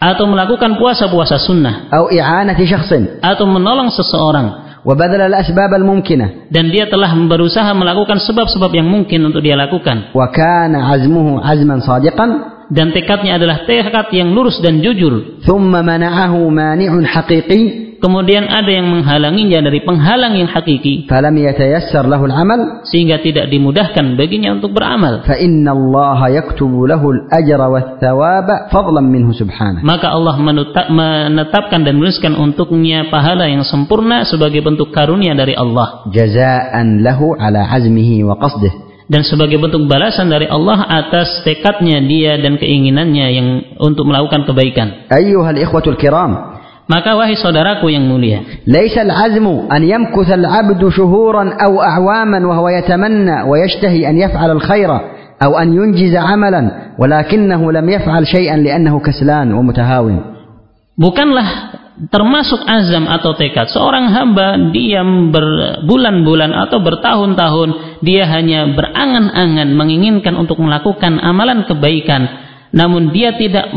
[0.00, 6.88] atau melakukan puasa-puasa sunnah أو إعانة شخص atau menolong seseorang وبذل الأسباب الممكنة dan dia
[6.88, 12.26] telah berusaha melakukan sebab-sebab yang mungkin untuk dia lakukan وكان عزمه عزما صادقا
[12.73, 15.43] dan tekadnya adalah tekad yang lurus dan jujur.
[17.95, 21.09] Kemudian ada yang menghalanginya dari penghalang yang hakiki.
[22.85, 25.25] Sehingga tidak dimudahkan baginya untuk beramal.
[29.81, 36.05] Maka Allah menetapkan dan menuliskan untuknya pahala yang sempurna sebagai bentuk karunia dari Allah.
[36.13, 42.41] Jazaan lahu ala azmihi wa qasdih dan sebagai bentuk balasan dari Allah atas tekadnya dia
[42.41, 45.09] dan keinginannya yang untuk melakukan kebaikan.
[45.13, 46.57] Ayyuhal ikhwatul kiram.
[46.85, 48.61] Maka wahai saudaraku yang mulia.
[48.69, 54.53] Laisa al-azmu an yamkutha al-'abdu shuhuran aw a'waman wa huwa yatamanna wa yashtahi an yaf'ala
[54.53, 54.97] al-khaira
[55.41, 60.21] aw an yunjiza 'amalan, walakinahu lam yaf'al shay'an li'annahu kaslan wa mutahawin.
[60.93, 61.49] Bukanlah
[62.11, 63.71] termasuk azam atau tekad.
[63.71, 72.45] Seorang hamba diam berbulan-bulan atau bertahun-tahun dia hanya berangan-angan menginginkan untuk melakukan amalan kebaikan.
[72.75, 73.71] Namun dia tidak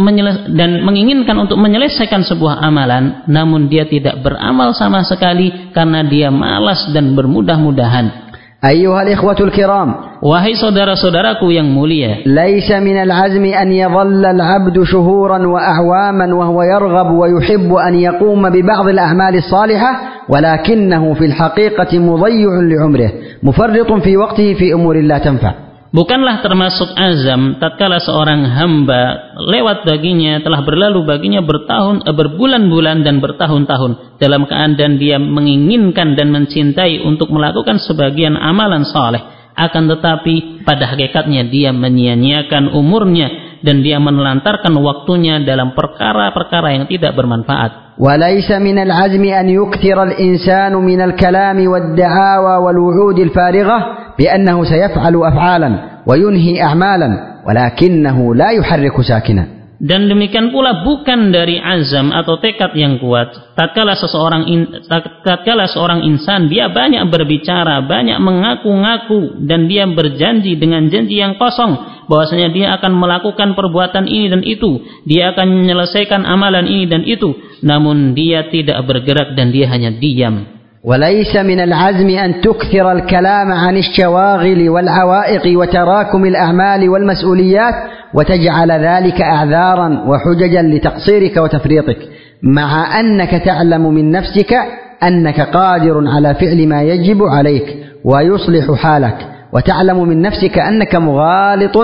[0.51, 6.91] dan menginginkan untuk menyelesaikan sebuah amalan namun dia tidak beramal sama sekali karena dia malas
[6.91, 8.28] dan bermudah-mudahan
[8.65, 12.27] أيها الإخوة الكرام wahai saudara-saudaraku yang mulia.
[12.27, 19.35] ليس من العزم أن يظل العبد شهورا وأعواما وهو يرغب ويحب أن يقوم ببعض الأعمال
[19.37, 19.91] الصالحة
[20.29, 23.11] ولكنه في الحقيقة مضيع لعمره
[23.43, 25.68] مفرط في وقته في أمور لا تنفع.
[25.89, 33.25] Bukanlah termasuk azam tatkala seorang hamba lewat baginya telah berlalu baginya bertahun eh, berbulan-bulan dan
[33.25, 34.21] bertahun-tahun.
[34.21, 39.25] Dalam keadaan dia menginginkan dan mencintai untuk melakukan sebagian amalan saleh.
[39.57, 47.15] Akan tetapi pada hakikatnya dia menyia-nyiakan umurnya dan dia menelantarkan waktunya dalam perkara-perkara yang tidak
[47.15, 47.89] bermanfaat.
[47.99, 53.79] وليس من العزم أن يكثر الإنسان من الكلام والدعاوى والوعود الفارغة
[54.19, 55.71] بأنه سيفعل أفعالا
[56.07, 57.09] وينهي أعمالا
[57.47, 63.55] ولكنه لا يحرك ساكنا Dan demikian pula bukan dari azam atau tekad yang kuat.
[63.55, 70.59] Tatkala seseorang in, tat- tatkala seorang insan dia banyak berbicara, banyak mengaku-ngaku dan dia berjanji
[70.59, 71.79] dengan janji yang kosong
[72.11, 77.39] bahwasanya dia akan melakukan perbuatan ini dan itu, dia akan menyelesaikan amalan ini dan itu,
[77.63, 80.58] namun dia tidak bergerak dan dia hanya diam.
[80.89, 87.75] وليس من العزم أن تكثر الكلام عن الشواغل والعوائق وتراكم الأعمال والمسؤوليات
[88.15, 91.99] وتجعل ذلك أعذارا وحججا لتقصيرك وتفريطك
[92.43, 94.55] مع أنك تعلم من نفسك
[95.03, 99.17] أنك قادر على فعل ما يجب عليك ويصلح حالك
[99.53, 101.79] وتعلم من نفسك أنك مغالط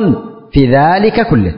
[0.52, 1.52] في ذلك كله.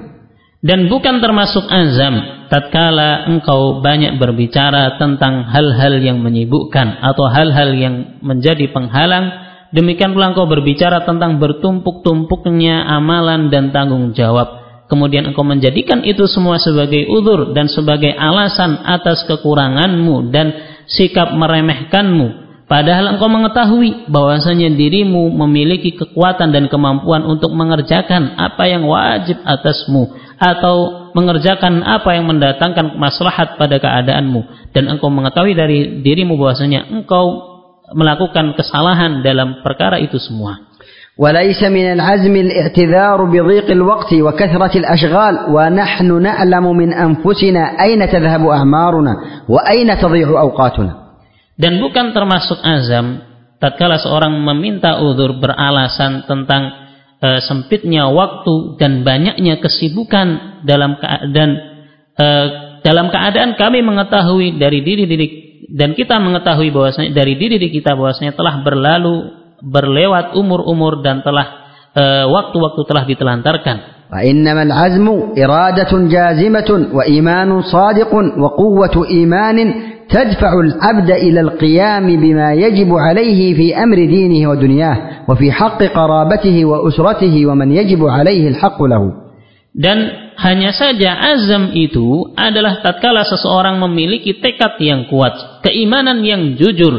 [0.67, 8.19] Dan bukan termasuk azam tatkala engkau banyak berbicara tentang hal-hal yang menyibukkan atau hal-hal yang
[8.19, 9.47] menjadi penghalang.
[9.71, 14.67] Demikian pula engkau berbicara tentang bertumpuk-tumpuknya amalan dan tanggung jawab.
[14.91, 20.51] Kemudian engkau menjadikan itu semua sebagai udur dan sebagai alasan atas kekuranganmu dan
[20.91, 22.47] sikap meremehkanmu.
[22.67, 30.26] Padahal engkau mengetahui bahwasanya dirimu memiliki kekuatan dan kemampuan untuk mengerjakan apa yang wajib atasmu
[30.40, 37.52] atau mengerjakan apa yang mendatangkan maslahat pada keadaanmu dan engkau mengetahui dari dirimu bahwasanya engkau
[37.92, 40.72] melakukan kesalahan dalam perkara itu semua.
[41.22, 49.14] وليس من العزم الاعتذار بضيق الوقت وكثرة الأشغال ونحن نعلم من أنفسنا أين تذهب أعمارنا
[49.50, 50.94] وأين تضيع أوقاتنا
[51.62, 53.22] Dan bukan termasuk azam
[53.62, 56.74] tatkala seorang meminta udur beralasan tentang
[57.20, 61.52] e, sempitnya waktu dan banyaknya kesibukan dalam keadaan
[62.16, 62.28] e,
[62.82, 65.28] dalam keadaan kami mengetahui dari diri diri
[65.72, 71.62] dan kita mengetahui bahwasanya dari diri diri kita bahwasanya telah berlalu berlewat umur-umur dan telah
[72.32, 73.78] waktu-waktu uh, telah ditelantarkan.
[74.12, 75.08] وإنما العزم
[75.40, 78.12] إرادة جازمة وإيمان صادق
[78.44, 79.58] وقوة إيمان
[80.12, 84.98] تدفع العبد إلى القيام بما يجب عليه في أمر دينه ودنياه
[85.30, 89.04] وفي حق قرابته وأسرته ومن يجب عليه الحق له.
[89.72, 89.98] Dan
[90.36, 96.92] hanya saja azam itu adalah tatkala seseorang memiliki tekad yang kuat, keimanan yang jujur,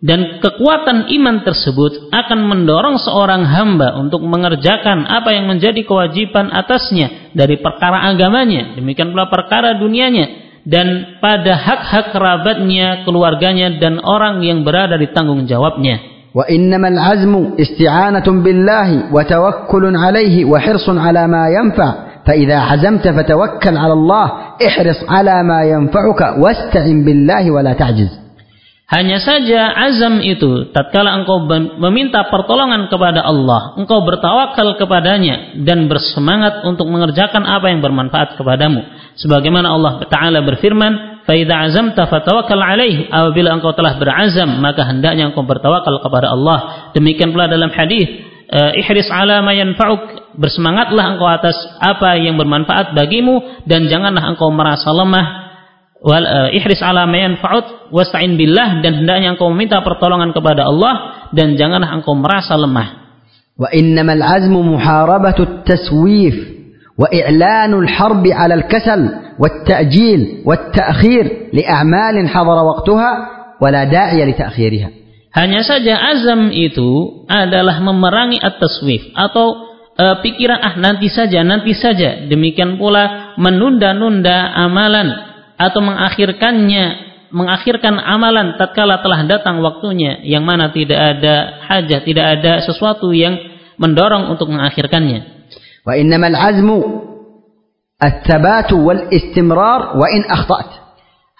[0.00, 7.36] dan kekuatan iman tersebut akan mendorong seorang hamba untuk mengerjakan apa yang menjadi kewajiban atasnya
[7.36, 14.61] dari perkara agamanya, demikian pula perkara dunianya, dan pada hak-hak kerabatnya, keluarganya, dan orang yang
[14.61, 16.11] berada di tanggung jawabnya.
[16.31, 21.93] وإنما العزم استعانة بالله وتوكل عليه وحرص على ما ينفع
[22.25, 24.31] فإذا عزمت فتوكل على الله
[24.67, 28.20] احرص على ما ينفعك واستعن بالله ولا تعجز
[28.91, 31.47] Hanya saja azam itu tatkala engkau
[31.79, 38.83] meminta pertolongan kepada Allah, engkau bertawakal kepadanya dan bersemangat untuk mengerjakan apa yang bermanfaat kepadamu.
[39.15, 45.47] Sebagaimana Allah Taala berfirman, "Fa azamta fatawakkal alaih." Apabila engkau telah berazam, maka hendaknya engkau
[45.47, 46.91] bertawakal kepada Allah.
[46.91, 48.11] Demikian pula dalam hadis,
[48.51, 54.51] uh, ihris ala ma yanfa'uk bersemangatlah engkau atas apa yang bermanfaat bagimu dan janganlah engkau
[54.51, 55.40] merasa lemah
[56.01, 57.05] wal uh, ihris ala
[57.37, 63.21] faud wasta'in billah dan hendaknya engkau meminta pertolongan kepada Allah dan janganlah engkau merasa lemah.
[63.53, 66.33] Wa innamal azmu muharabatu taswif
[66.97, 73.09] wa i'lanu al harbi 'ala al-kasal wat-ta'jil wat-ta'khir li a'malin hadara waqtaha
[73.61, 74.89] wa la da'iya li ta'khiriha.
[75.31, 82.25] Hanya saja azam itu adalah memerangi at-taswif atau uh, pikiran ah nanti saja nanti saja.
[82.25, 85.30] Demikian pula menunda-nunda amalan
[85.69, 92.53] atau mengakhirkannya mengakhirkan amalan tatkala telah datang waktunya yang mana tidak ada hajah tidak ada
[92.65, 93.37] sesuatu yang
[93.77, 95.47] mendorong untuk mengakhirkannya
[95.85, 96.79] wa innamal azmu
[98.01, 100.25] at-tabat wal istimrar wa in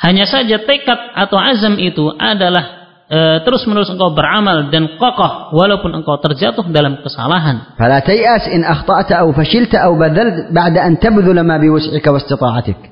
[0.01, 5.93] hanya saja tekad atau azam itu adalah e, terus menerus engkau beramal dan kokoh walaupun
[5.93, 7.77] engkau terjatuh dalam kesalahan.
[7.77, 12.90] Fala tayas in akhta'ta au fashilta au badalta ba'da an tabdhul ma biwus'ika wa istita'atik.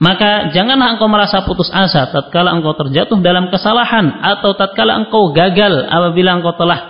[0.00, 5.88] Maka janganlah engkau merasa putus asa tatkala engkau terjatuh dalam kesalahan atau tatkala engkau gagal
[5.88, 6.80] apabila engkau telah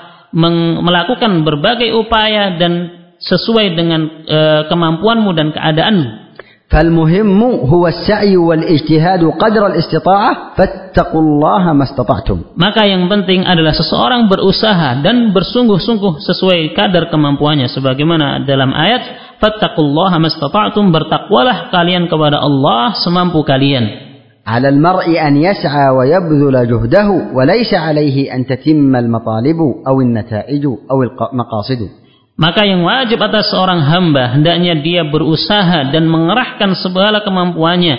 [0.83, 2.90] melakukan berbagai upaya dan
[3.23, 6.27] sesuai dengan e, kemampuanmu dan keadaanmu.
[6.66, 14.27] فالمهم هو السعي والاجتهاد قدر الاستطاعة فاتقوا الله ما استطعتم maka yang penting adalah seseorang
[14.27, 22.97] berusaha dan bersungguh-sungguh sesuai kadar kemampuannya sebagaimana dalam ayat fattaqullaha mastata'tum bertakwalah kalian kepada Allah
[23.01, 24.07] semampu kalian
[24.47, 32.07] على المرء أن يسعى ويبذل جهده وليس عليه أن تتم المطالب أو النتائج أو المقاصد
[32.37, 37.97] Maka yang wajib atas seorang hamba hendaknya dia berusaha dan mengerahkan segala kemampuannya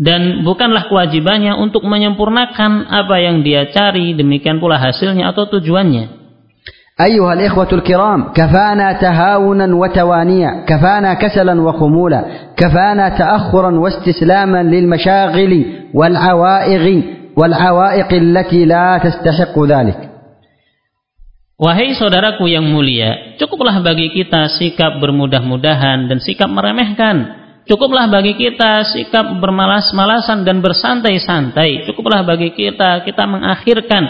[0.00, 6.19] dan bukanlah kewajibannya untuk menyempurnakan apa yang dia cari demikian pula hasilnya atau tujuannya.
[7.00, 12.24] أيها الإخوة الكرام كفانا تهاونا وتوانيا كفانا كسلا وخمولا
[12.56, 15.52] كفانا تأخرا واستسلاما للمشاغل
[15.94, 17.04] والعوائق
[17.36, 20.16] والعوائق التي لا تستحق ذلك
[21.56, 27.32] Wahai saudaraku yang mulia, cukuplah bagi kita sikap bermudah-mudahan dan sikap meremehkan.
[27.64, 31.88] Cukuplah bagi kita sikap bermalas-malasan dan bersantai-santai.
[31.88, 34.04] Cukuplah bagi kita kita mengakhirkan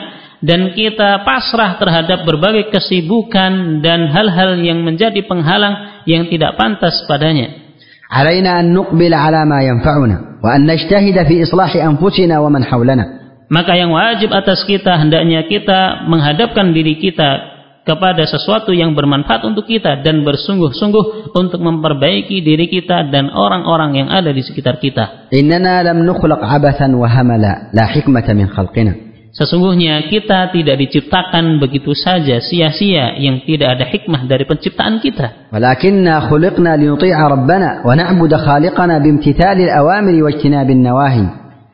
[0.45, 7.67] dan kita pasrah terhadap berbagai kesibukan dan hal-hal yang menjadi penghalang yang tidak pantas padanya.
[8.07, 13.07] علينا أن نقبل على ما ينفعنا وأن نجتهد في إصلاح أنفسنا ومن حولنا
[13.47, 17.55] maka yang wajib atas kita hendaknya kita menghadapkan diri kita
[17.87, 24.09] kepada sesuatu yang bermanfaat untuk kita dan bersungguh-sungguh untuk memperbaiki diri kita dan orang-orang yang
[24.11, 25.31] ada di sekitar kita.
[25.31, 29.10] Innana lam nukhlaq abathan wa hamala la hikmata min khalqina.
[29.32, 35.56] Sesungguhnya kita tidak diciptakan begitu saja sia-sia yang tidak ada hikmah dari penciptaan kita.
[35.56, 41.26] Walakinna khuliqna linuti'a rabbana wa na'budu khaliqana bimtithali al-awamiri wa ijtinabin nawahi.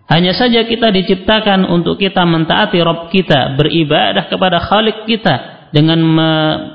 [0.05, 6.29] Hanya saja kita diciptakan untuk kita mentaati Rob kita, beribadah kepada Khalik kita dengan me,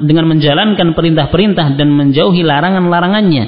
[0.05, 3.45] dengan menjalankan perintah-perintah dan menjauhi larangan-larangannya.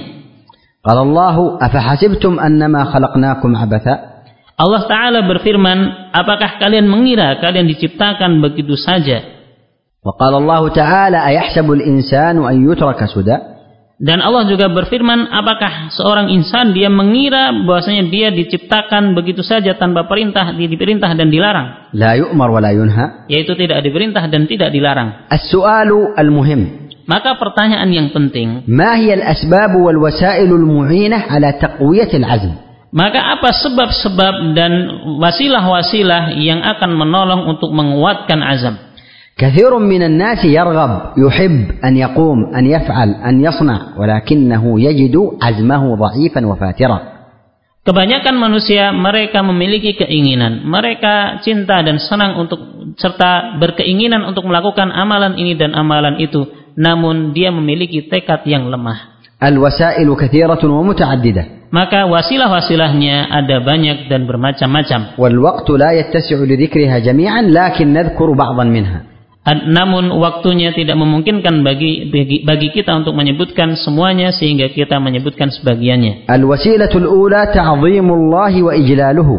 [0.81, 1.37] Qala Allah,
[1.67, 4.14] "Afahasibtum annama khalaqnakum abatha?"
[4.60, 9.24] Allah taala berfirman, "Apakah kalian mengira kalian diciptakan begitu saja?"
[10.04, 13.60] Wa qala Allah taala, "Ayahsabul insanu an yutraka suda?"
[14.00, 20.08] Dan Allah juga berfirman, apakah seorang insan dia mengira bahwasanya dia diciptakan begitu saja tanpa
[20.08, 21.92] perintah, diperintah dan dilarang?
[21.92, 25.28] لا يؤمر ولا ينهى Yaitu tidak diperintah dan tidak dilarang.
[25.28, 26.62] السؤال المهم
[27.12, 32.54] Maka pertanyaan yang penting, ما هي الأسباب والوسائل المعينة على تقوية العزم
[32.94, 34.72] maka apa sebab-sebab dan
[35.22, 38.76] wasilah-wasilah yang akan menolong untuk menguatkan azam?
[39.40, 46.42] كثير من الناس يرغب يحب أن يقوم أن يفعل أن يصنع ولكنه يجد عزمه ضعيفا
[46.44, 47.00] وفاترا
[47.80, 52.60] Kebanyakan manusia mereka memiliki keinginan, mereka cinta dan senang untuk
[53.00, 56.44] serta berkeinginan untuk melakukan amalan ini dan amalan itu,
[56.76, 59.18] namun dia memiliki tekad yang lemah.
[59.40, 65.14] الوسائل كثيرة ومتعددة Maka wasilah-wasilahnya ada banyak dan bermacam-macam.
[65.22, 69.00] والوقت لا يتسع لذكرها جميعا لكن نذكر بعضا منها
[69.40, 75.50] Ad- Namun waktunya tidak memungkinkan bagi, bagi bagi kita untuk menyebutkan semuanya sehingga kita menyebutkan
[75.50, 76.26] sebagiannya.
[76.28, 79.30] الوسيلة الأولى تعظيم الله وإجلاله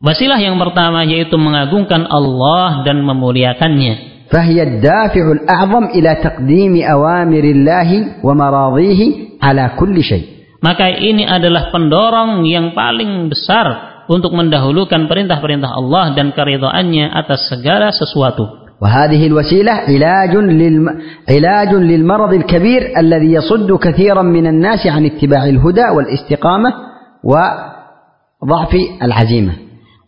[0.00, 4.08] Wasilah yang pertama yaitu mengagungkan Allah dan memuliakannya.
[4.30, 7.88] فهي الدافع الأعظم إلى تقديم أوامر الله
[8.22, 9.00] ومراضيه
[9.42, 10.33] على كل شيء
[10.64, 17.88] Maka ini adalah pendorong yang paling besar untuk mendahulukan perintah-perintah Allah dan keridhaannya atas segala
[17.94, 18.60] sesuatu.
[18.80, 20.86] وهذه الوسيلة علاج للم...
[21.28, 26.70] علاج للمرض الكبير الذي يصد كثيرا من الناس عن اتباع الهدى والاستقامة
[27.24, 28.72] وضعف
[29.04, 29.52] العزيمة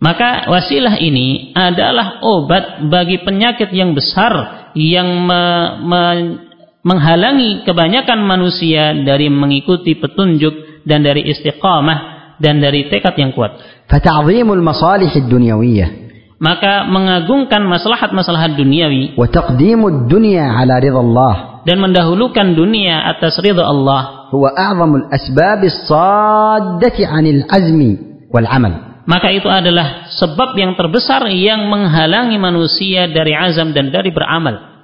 [0.03, 6.46] Maka wasilah ini adalah obat bagi penyakit yang besar yang me- me-
[6.88, 13.60] menghalangi kebanyakan manusia dari mengikuti petunjuk dan dari istiqamah dan dari tekad yang kuat.
[13.92, 16.08] Fata'zimul masalih dunyawiyah
[16.38, 19.18] maka mengagungkan maslahat-maslahat duniawi.
[19.18, 21.34] Wa taqdimud dunya ala ridha
[21.66, 24.30] dan mendahulukan dunia atas ridha Allah.
[24.30, 27.92] Huwa a'zamul asbab as-saddati 'anil azmi
[28.30, 28.74] wal 'amal.
[29.08, 34.77] Maka itu adalah sebab yang terbesar yang menghalangi manusia dari azam dan dari beramal.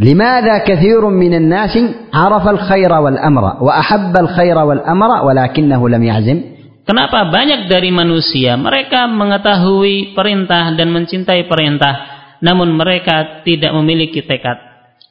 [0.00, 1.74] لماذا كثير من الناس
[2.14, 6.38] عرف الخير والأمر وأحب الخير والأمر ولكنه لم يعزم
[6.86, 11.94] Kenapa banyak dari manusia mereka mengetahui perintah dan mencintai perintah,
[12.38, 14.54] namun mereka tidak memiliki tekad?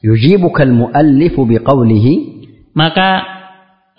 [0.04, 2.06] يجيبك المؤلف بقوله
[2.72, 3.08] Maka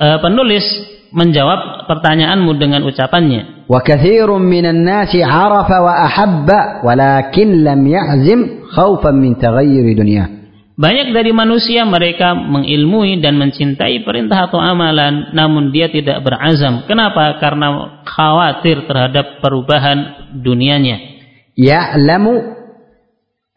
[0.02, 0.66] eh, penulis
[1.14, 3.70] menjawab pertanyaanmu dengan ucapannya.
[3.70, 6.50] وكثير من الناس عرف وأحب
[6.84, 8.40] ولكن لم يعزم
[8.72, 10.28] خوفا من تغير دنياه
[10.73, 16.89] Banyak dari manusia mereka mengilmui dan mencintai perintah atau amalan namun dia tidak berazam.
[16.89, 17.37] Kenapa?
[17.37, 20.97] Karena khawatir terhadap perubahan dunianya.
[21.61, 22.41] Ya'lamu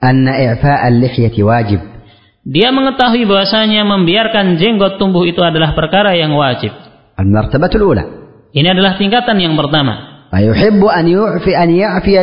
[0.04, 1.80] anna i'fa'a lihyati wajib.
[2.46, 6.76] Dia mengetahui bahwasanya membiarkan jenggot tumbuh itu adalah perkara yang wajib.
[7.16, 8.04] Al-martabatul ula.
[8.52, 10.28] Ini adalah tingkatan yang pertama.
[10.36, 12.14] An yu'fi an ya'fi.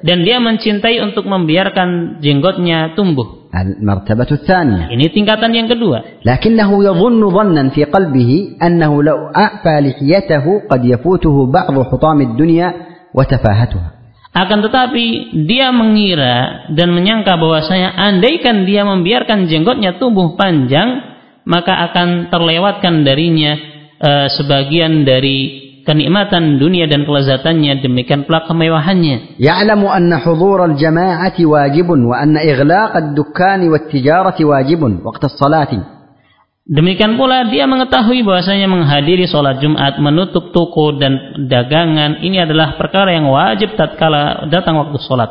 [0.00, 3.43] Dan dia mencintai untuk membiarkan jenggotnya tumbuh.
[3.53, 6.21] المرتبة الثانية Ini tingkatan yang kedua.
[6.25, 12.67] لكنه يظن ظنا في قلبه أنه لو أعفى لحيته قد يفوته بعض حطام الدنيا
[13.13, 13.89] وتفاهتها
[14.29, 21.01] Akan tetapi dia mengira dan menyangka bahwasanya andaikan dia membiarkan jenggotnya tumbuh panjang,
[21.49, 23.57] maka akan terlewatkan darinya
[23.97, 32.08] eh, sebagian dari kenikmatan dunia dan kelezatannya demikian pula kemewahannya ya'lamu anna hudhur al-jama'ati wajibun
[32.08, 35.76] wa anna ighlaq ad-dukkan wa tijarati wajibun waqt as-salat.
[36.64, 43.12] demikian pula dia mengetahui bahwasanya menghadiri salat Jumat menutup toko dan dagangan ini adalah perkara
[43.12, 45.30] yang wajib tatkala datang waktu salat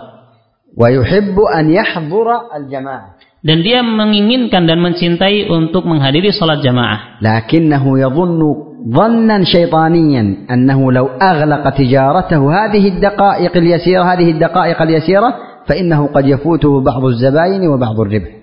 [0.77, 7.19] wa yuhibbu an yahdhura al-jama'ah dan dia menginginkan dan mencintai untuk menghadiri salat jamaah.
[7.19, 15.34] Lakinnahu yadhunnu ظنا شيطانيا أنه لو أغلق تجارته هذه الدقائق اليسيرة هذه الدقائق اليسيرة
[15.66, 18.38] فإنه قد يفوته بعض الزباين وبعض الربح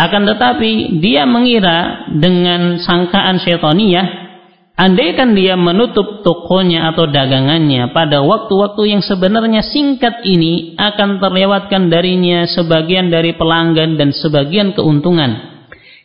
[0.00, 4.06] Akan tetapi dia mengira dengan sangkaan syaitaniyah,
[4.72, 12.48] andaikan dia menutup tokonya atau dagangannya pada waktu-waktu yang sebenarnya singkat ini akan terlewatkan darinya
[12.48, 15.53] sebagian dari pelanggan dan sebagian keuntungan.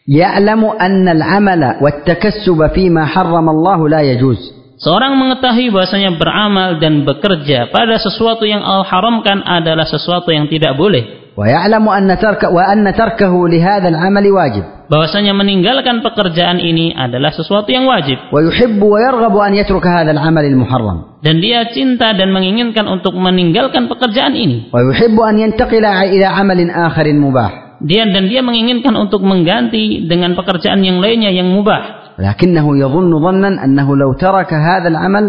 [0.10, 7.72] يعلم أن العمل والتكسب فيما حرم الله لا يجوز Seorang mengetahui bahwasanya beramal dan bekerja
[7.72, 11.26] pada sesuatu yang Allah haramkan adalah sesuatu yang tidak boleh.
[11.36, 17.90] ويعلم أن ترك وأن تركه لهذا العمل واجب Bahwasanya meninggalkan pekerjaan ini adalah sesuatu yang
[17.90, 18.20] wajib.
[18.36, 24.36] ويحب ويرغب أن يترك هذا العمل المحرم Dan dia cinta dan menginginkan untuk meninggalkan pekerjaan
[24.36, 24.70] ini.
[24.76, 27.52] ويحب أن ينتقل إلى عمل آخر مباح
[27.84, 32.06] Dia dan dia menginginkan untuk mengganti dengan pekerjaan yang lainnya yang mubah.
[32.16, 35.26] ولكنه يظن ظنا أنه لو ترك هذا العمل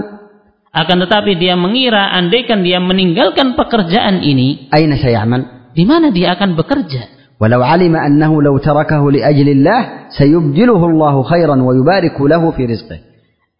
[0.76, 6.54] Akan tetapi dia mengira andaikan dia meninggalkan pekerjaan ini, أين سيعمل di mana dia akan
[6.54, 7.10] bekerja?
[7.42, 9.80] ولو علم أنه لو تركه لأجل الله
[10.14, 12.98] سيبدله الله خيرا ويبارك له في رزقه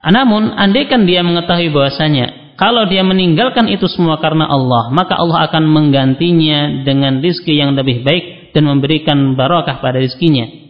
[0.07, 5.67] Namun, andaikan dia mengetahui bahwasanya kalau dia meninggalkan itu semua karena Allah, maka Allah akan
[5.67, 10.67] menggantinya dengan rizki yang lebih baik dan memberikan barakah pada rizkinya.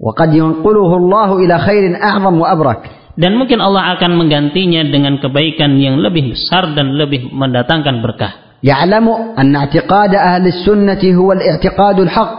[0.00, 2.82] وقد ينقله الله إلى خير أعظم وأبرك
[3.20, 8.32] Dan mungkin Allah akan menggantinya dengan kebaikan yang lebih besar dan lebih mendatangkan berkah.
[8.64, 9.08] يعلم
[9.38, 12.32] أن اعتقاد أهل السنة هو الاعتقاد الحق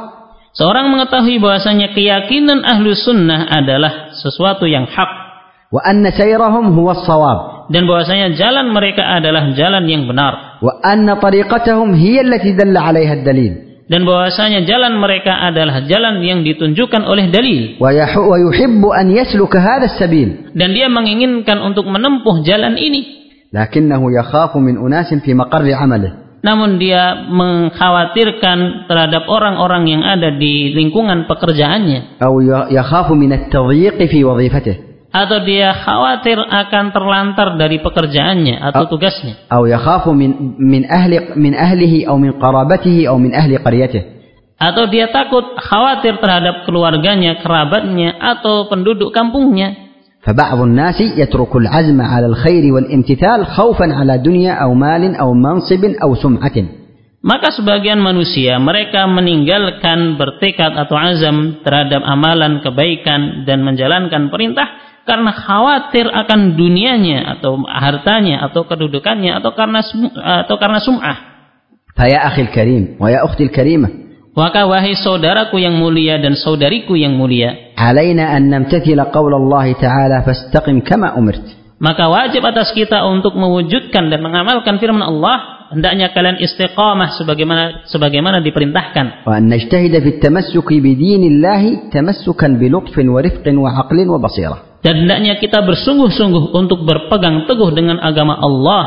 [0.51, 5.11] Seorang mengetahui bahwasanya keyakinan ahlu sunnah adalah sesuatu yang hak
[5.71, 12.21] وأن سيرهم هو الصواب dan bahwasanya jalan mereka adalah jalan yang benar وأن طريقتهم هي
[12.21, 17.78] التي دل عليها الدليل dan bahwasanya jalan mereka adalah jalan yang ditunjukkan oleh dalil.
[20.58, 23.30] Dan dia menginginkan untuk menempuh jalan ini.
[26.42, 32.18] Namun dia mengkhawatirkan terhadap orang-orang yang ada di lingkungan pekerjaannya
[35.15, 38.83] أو ي- يخاف من التضييق في وظيفته atau dia khawatir akan terlantar dari pekerjaannya atau
[38.83, 38.89] Ah.
[38.89, 44.01] tugasnya أو يخاف من من أهل من أهله أو من قرابته أو من أهل قريته
[44.61, 49.73] atau dia takut khawatir terhadap keluarganya, kerabatnya atau penduduk kampungnya.
[50.21, 56.13] فبعض الناس يترك العزم على الخير والامتثال خوفا على دنيا أو مال أو منصب أو
[56.15, 56.57] سمعة
[57.21, 65.30] Maka sebagian manusia mereka meninggalkan bertekad atau azam terhadap amalan kebaikan dan menjalankan perintah karena
[65.30, 69.80] khawatir akan dunianya atau hartanya atau kedudukannya atau karena
[70.44, 71.16] atau karena sum'ah.
[71.96, 73.88] Faya akhil karim wa ya ukhtil karimah.
[74.36, 80.20] Maka wahai saudaraku yang mulia dan saudariku yang mulia, alaina an namtathila qaul Allah taala
[80.28, 81.40] fastaqim kama umirt.
[81.80, 88.38] Maka wajib atas kita untuk mewujudkan dan mengamalkan firman Allah hendaknya kalian istiqamah sebagaimana sebagaimana
[88.42, 89.26] diperintahkan.
[89.26, 94.82] Wa najtahida fit bi bidinillahi tamassukan bi lutfin wa rifqin wa aqlin wa basirah.
[94.84, 98.82] Dan hendaknya kita bersungguh-sungguh untuk berpegang teguh dengan agama Allah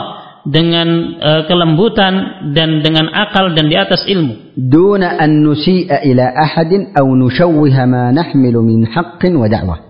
[0.47, 4.55] dengan uh, kelembutan dan dengan akal dan di atas ilmu.
[4.55, 9.89] Duna an nusi'a ila ahadin aw nushawwiha ma nahmilu min haqqin wa da'wah.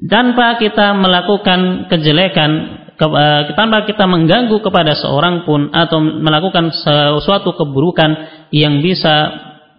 [0.00, 7.55] Tanpa kita melakukan kejelekan ke- eh, tanpa kita mengganggu kepada seorang pun atau melakukan sesuatu
[7.55, 8.09] keburukan
[8.53, 9.31] yang bisa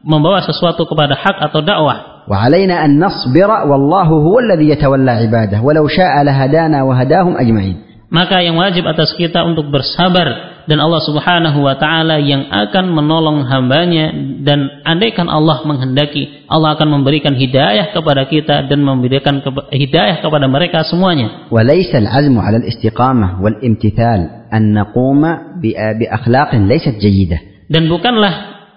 [0.07, 1.99] membawa sesuatu kepada hak atau dakwah.
[2.27, 7.77] وعلينا أن نصبر والله هو الذي يتولى عباده ولو شاء لهدانا وهداهم أجمعين
[8.11, 13.47] Maka yang wajib atas kita untuk bersabar dan Allah Subhanahu wa taala yang akan menolong
[13.47, 14.11] hambanya
[14.43, 20.47] dan andaikan Allah menghendaki Allah akan memberikan hidayah kepada kita dan memberikan keba- hidayah kepada
[20.47, 21.47] mereka semuanya.
[21.51, 24.21] وليس العزم على الاستقامة والامتثال
[24.55, 25.23] أن نقوم
[25.63, 28.33] بأ- بأخلاق ليست جيدة Dan bukanlah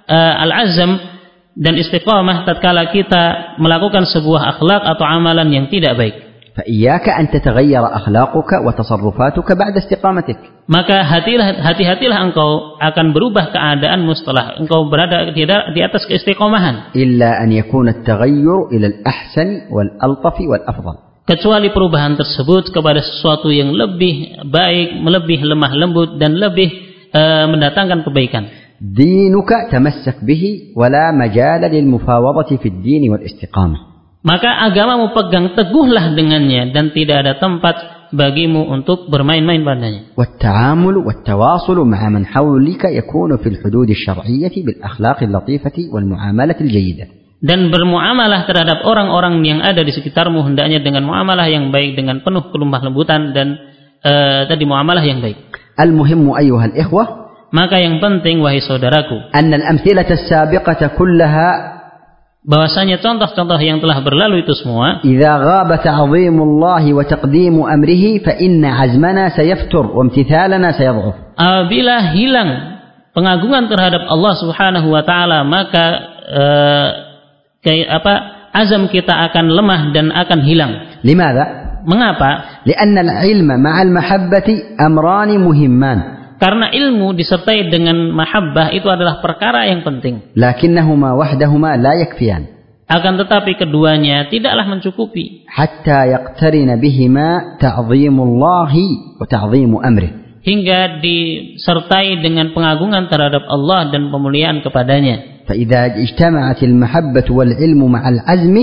[0.05, 0.97] eh, al-azam
[1.53, 6.15] dan istiqamah tatkala kita melakukan sebuah akhlak atau amalan yang tidak baik.
[6.59, 14.53] فإياك أن tataghayar أخلاقك وتصرفاتك بعد استقامتك Maka hatilah, hati-hatilah engkau akan berubah keadaanmu setelah
[14.61, 16.93] engkau berada di, di atas keistiqomahan.
[16.93, 24.45] إلا أن يكون التغير إلى الأحسن والألطف والأفضل kecuali perubahan tersebut kepada sesuatu yang lebih
[24.49, 26.69] baik, lebih lemah lembut dan lebih
[27.17, 28.45] eh, mendatangkan kebaikan.
[28.81, 30.43] دينك تمسك به
[30.77, 33.92] ولا مجال للمفاوضة في الدين والاستقامة
[34.23, 37.75] Maka agamamu pegang teguhlah dengannya dan tidak ada tempat
[38.11, 40.01] bagimu untuk bermain-main padanya.
[40.17, 47.05] والتعامل والتواصل مع من حولك يكون في الحدود الشرعية بالأخلاق اللطيفة والمعاملة الجيدة
[47.39, 52.51] Dan bermuamalah terhadap orang-orang yang ada di sekitarmu hendaknya dengan muamalah yang baik dengan penuh
[52.51, 53.55] kelemah lembutan dan
[54.03, 55.39] eh, tadi muamalah yang baik.
[55.79, 57.03] المهم أيها الإخوة
[57.49, 61.72] Maka yang penting wahai saudaraku, أن الأمثلة السابقة كلها
[62.44, 68.84] bahwasanya contoh-contoh yang telah berlalu itu semua idza ghaba ta'zimullahi wa taqdimu amrihi fa inna
[68.84, 71.16] azmana sayaftur wa imtithalana sayadhuf.
[71.34, 72.50] Apabila hilang
[73.16, 75.84] pengagungan terhadap Allah Subhanahu wa taala maka
[76.28, 76.88] eh,
[77.64, 78.14] kayak apa
[78.54, 80.72] azam kita akan lemah dan akan hilang.
[81.02, 81.64] Limadha?
[81.84, 82.64] Mengapa?
[82.64, 86.23] Karena ilma ma'al mahabbati amrani muhimman.
[86.43, 90.35] Karena ilmu disertai dengan mahabbah itu adalah perkara yang penting.
[90.39, 92.43] لكنهما وحدهما لا يكفيان
[92.89, 97.27] Akan tetapi keduanya tidaklah mencukupi حتى يقترن بهما
[97.61, 98.73] تعظيم الله
[99.21, 100.11] وتعظيم أمره
[100.41, 105.43] hingga disertai dengan pengagungan terhadap Allah dan pemuliaan kepadanya.
[105.49, 108.57] فإذا اجتمعت المحبة والعلم مع العزم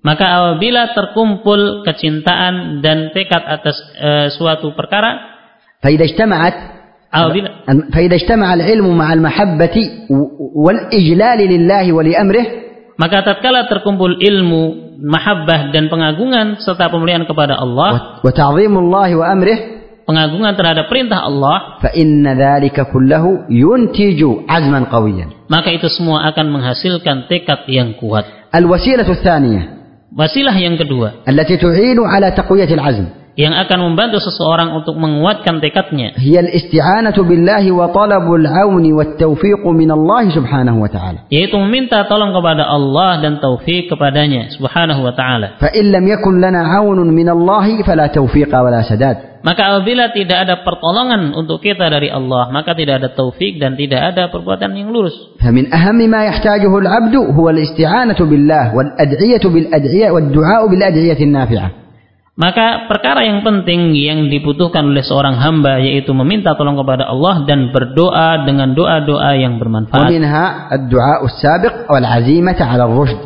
[0.00, 5.20] Maka apabila terkumpul kecintaan dan tekad atas eh, suatu perkara,
[5.84, 6.73] فإذا اجتمعت apabila
[7.92, 9.76] فإذا اجتمع العلم مع المحبة
[10.54, 12.46] والإجلال لله ولأمره
[13.00, 14.62] maka tatkala terkumpul ilmu,
[15.00, 19.58] mahabbah dan pengagungan serta pemuliaan kepada Allah, وتعظيم الله وأمره
[20.04, 27.24] pengagungan terhadap perintah Allah, فإن ذلك كله ينتج عزما قويا maka itu semua akan menghasilkan
[27.24, 28.28] tekad yang kuat.
[28.52, 29.62] الوسيلة الثانية
[30.12, 33.06] Wasilah yang kedua التي تعين على تقوية العزم
[33.38, 40.22] yang akan membantu seseorang untuk menguatkan tekadnya هي الاستعانة بالله وطلب العون والتوفيق من الله
[40.36, 45.56] سبحانه وتعالى yaitu meminta tolong kepada Allah dan taufik kepadanya subhanahu wa taala.
[45.62, 50.60] فإن لم يكن لنا عون من الله فلا توفيق ولا سداد Maka apabila tidak ada
[50.60, 55.16] pertolongan untuk kita dari Allah, maka tidak ada taufik dan tidak ada perbuatan yang lurus.
[55.40, 61.70] فمن أهم ما يحتاجه العبد هو الاستعانة بالله والأدعية بالأدعية والدعاء بالأدعية النافعة
[62.40, 67.68] Maka perkara yang penting yang dibutuhkan oleh seorang hamba yaitu meminta tolong kepada Allah dan
[67.68, 70.08] berdoa dengan doa-doa yang bermanfaat.
[70.08, 73.20] ومنها الدعاء السابق والعزيمة على الرشد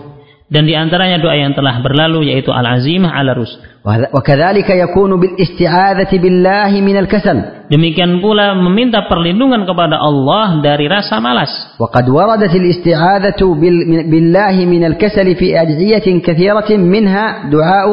[0.44, 3.54] Dan di antaranya doa yang telah berlalu yaitu al-azimah ala rusd.
[3.86, 7.38] وهذا- وكذلك يكون بالاستعاذة بالله من الكسل
[7.70, 11.48] Demikian pula meminta perlindungan kepada Allah dari rasa malas.
[11.78, 17.88] وقد وردت الاستعاذة بال- من- بالله من الكسل في أدعية كثيرة منها دعاء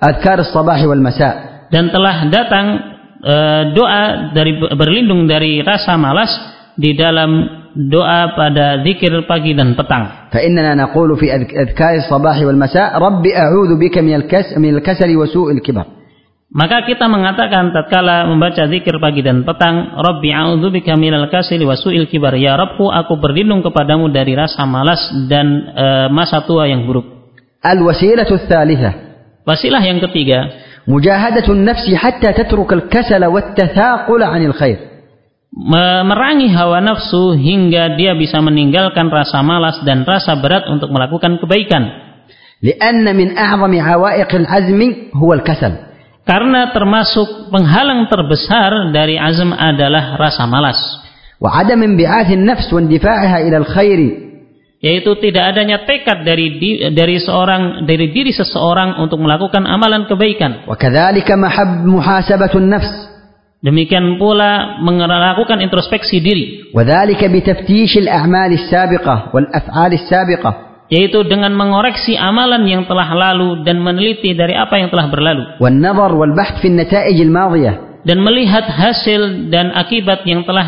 [0.00, 1.34] أذكار الصباح والمساء
[1.66, 2.66] Dan telah datang
[3.18, 6.30] eh, doa dari berlindung dari rasa malas
[6.76, 7.32] di dalam
[7.74, 10.30] doa pada zikir pagi dan petang.
[10.30, 15.52] فإننا نقول في أذك- أذكار الصباح والمساء رب أعوذ بك من الكسل, من الكسل وسوء
[15.58, 15.86] الكبر
[16.46, 22.06] Maka kita mengatakan tatkala membaca zikir pagi dan petang, Rabbi a'udzubika minal kasili wa su'il
[22.06, 22.38] kibar.
[22.38, 27.04] Ya Rabbku, aku berlindung kepadamu dari rasa malas dan eh, masa tua yang buruk.
[27.66, 28.90] الوسيلة الثالثة
[29.50, 30.50] Wasilah yang ketiga,
[30.86, 34.78] مجاهدة النفس حتى تترك الكسل والتثاقل عن الخير
[35.56, 41.38] me- merangi hawa nafsu hingga dia bisa meninggalkan rasa malas dan rasa berat untuk melakukan
[41.42, 41.82] kebaikan.
[42.62, 44.80] لأن من أعظم عوائق العزم
[45.14, 45.72] هو الكسل
[46.26, 50.78] Karena termasuk penghalang terbesar dari azm adalah rasa malas.
[51.38, 54.00] وعدم انبعاث النفس واندفاعها إلى الخير
[54.80, 60.68] Yaitu tidak adanya tekad dari di- dari seorang dari diri seseorang untuk melakukan amalan kebaikan.
[60.68, 62.92] وكذلك محب محاسبة النفس
[63.66, 70.52] Demikian pula melakukan introspeksi diri, وذلك بتفتيش الأعمال السابقة والأفعال السابقة
[70.86, 76.10] yaitu dengan mengoreksi amalan yang telah lalu dan meneliti dari apa yang telah berlalu والنظر
[76.14, 80.66] والبحث في النتائج الماضية dan melihat hasil dan akibat yang telah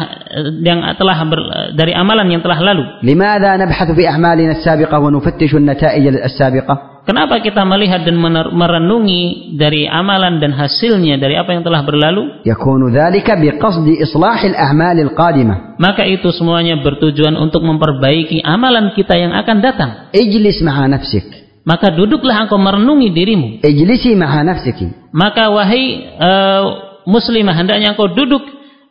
[0.58, 2.84] yang telah ber- dari amalan yang telah lalu.
[3.02, 9.88] لماذا نبحث في أعمالنا السابقة ونفتش النتائج السابقة Kenapa kita melihat dan mener- merenungi dari
[9.88, 12.44] amalan dan hasilnya dari apa yang telah berlalu?
[12.44, 19.32] يكون ذلك بقصد إصلاح الأعمال القادمة Maka itu semuanya bertujuan untuk memperbaiki amalan kita yang
[19.32, 19.90] akan datang.
[20.12, 21.26] اجلس مع نفسك
[21.64, 23.48] Maka duduklah engkau merenungi dirimu.
[23.64, 24.78] اجلسي مع نفسك
[25.14, 26.64] Maka wahai eh,
[27.05, 28.43] muslimah hendaknya engkau duduk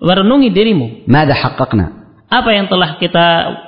[0.03, 1.07] merenungi dirimu.
[1.07, 2.03] Mada haqqaqna?
[2.33, 3.25] Apa yang telah kita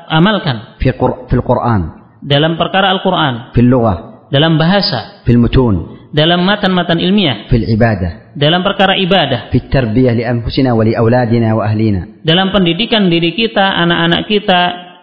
[0.09, 0.81] amalkan?
[0.81, 0.91] Fi
[1.29, 1.81] fil Quran.
[2.25, 3.53] Dalam perkara Al-Quran.
[3.53, 4.29] Fil lughah.
[4.33, 5.21] Dalam bahasa.
[5.29, 6.09] Fil mutun.
[6.17, 7.45] Dalam matan-matan ilmiah.
[7.53, 8.33] Fil ibadah.
[8.33, 9.53] Dalam perkara ibadah.
[9.53, 12.25] Fil tarbiyah li anfusina wa li wa ahlina.
[12.25, 14.61] Dalam pendidikan diri kita, anak-anak kita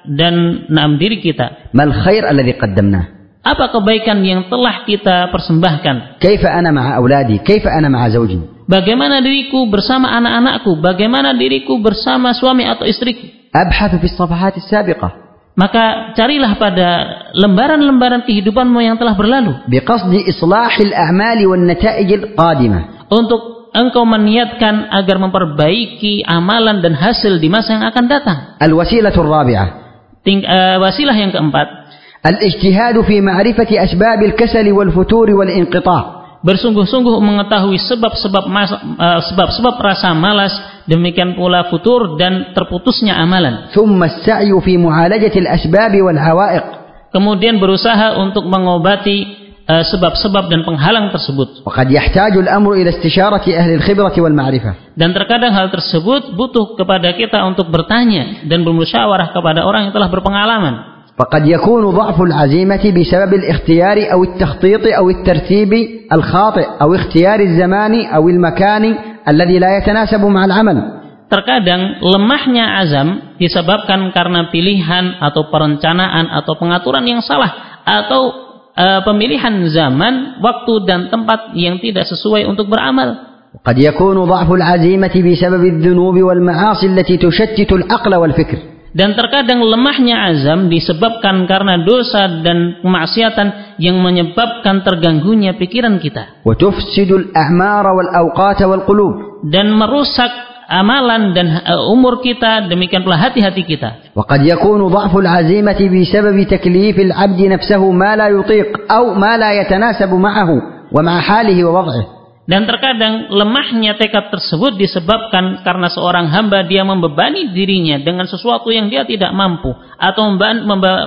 [0.09, 1.69] dan nam diri kita.
[1.77, 3.20] Mal khair alladhi qaddamnah?
[3.41, 6.21] apa kebaikan yang telah kita persembahkan?
[6.21, 7.41] Kaifa ana ma'a auladi?
[7.41, 8.37] Kaifa ana ma'a zawji?
[8.69, 10.77] Bagaimana diriku bersama anak-anakku?
[10.77, 13.25] Bagaimana diriku bersama suami atau istriku?
[13.49, 15.11] Abhathu fi safahat sabiqah.
[15.51, 16.89] Maka carilah pada
[17.35, 19.67] lembaran-lembaran kehidupanmu yang telah berlalu.
[19.67, 23.11] Biqasdi islahil a'mali wan nata'ijil qadimah.
[23.11, 28.37] Untuk engkau meniatkan agar memperbaiki amalan dan hasil di masa yang akan datang.
[28.61, 29.81] Al wasilatul rabi'ah.
[30.21, 31.80] Uh, wasilah yang keempat.
[32.26, 36.02] الاجتهاد في معرفة أسباب الكسل والفتور والانقطاع
[36.46, 40.54] bersungguh-sungguh mengetahui sebab-sebab mas- eh, sebab-sebab rasa malas,
[40.86, 43.70] demikian pula futur dan terputusnya amalan.
[43.74, 46.64] ثم السعي في معالجة الأسباب والعوائق
[47.10, 49.18] Kemudian berusaha untuk mengobati
[49.66, 51.66] eh, sebab-sebab dan penghalang tersebut.
[51.66, 57.42] وقد يحتاج الأمر إلى استشارة أهل الخبرة والمعرفة Dan terkadang hal tersebut butuh kepada kita
[57.42, 60.89] untuk bertanya dan bermusyawarah kepada orang yang telah berpengalaman.
[61.21, 65.73] فقد يكون ضعف العزيمة بسبب الاختيار أو التخطيط أو الترتيب
[66.13, 68.95] الخاطئ أو اختيار الزمان أو المكان
[69.27, 71.01] الذي لا يتناسب مع العمل
[71.31, 78.35] Terkadang lemahnya azam disebabkan karena pilihan atau perencanaan atau pengaturan yang salah atau
[78.75, 83.31] uh, pemilihan zaman, waktu dan tempat yang tidak sesuai untuk beramal.
[83.63, 88.57] قد يكون ضعف العزيمة بسبب الذنوب والمعاصي التي تشتت العقل والفكر
[88.96, 97.10] dan terkadang lemahnya azam disebabkan karena dosa dan kemaksiatan yang menyebabkan terganggunya pikiran kita وتفسد
[97.12, 99.14] الأعمار والأوقات والقلوب
[99.52, 100.32] dan merusak
[100.66, 106.96] amalan dan uh, umur kita demikian pula hati-hati kita وقد يكون ضعف العزيمة بسبب تكليف
[106.98, 110.50] العبد نفسه ما لا يطيق أو ما لا يتناسب معه
[110.92, 112.04] ومع حاله ووضعه
[112.46, 118.86] Dan terkadang lemahnya tekad tersebut disebabkan karena seorang hamba dia membebani dirinya dengan sesuatu yang
[118.86, 120.38] dia tidak mampu atau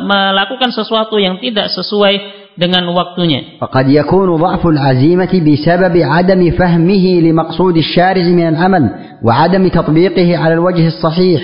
[0.03, 3.55] melakukan sesuatu yang tidak sesuai dengan waktunya.
[3.63, 8.83] فقد يكون ضعف العزيمة بسبب عدم فهمه لمقصود الشارع من العمل
[9.23, 11.41] وعدم تطبيقه على الوجه الصحيح.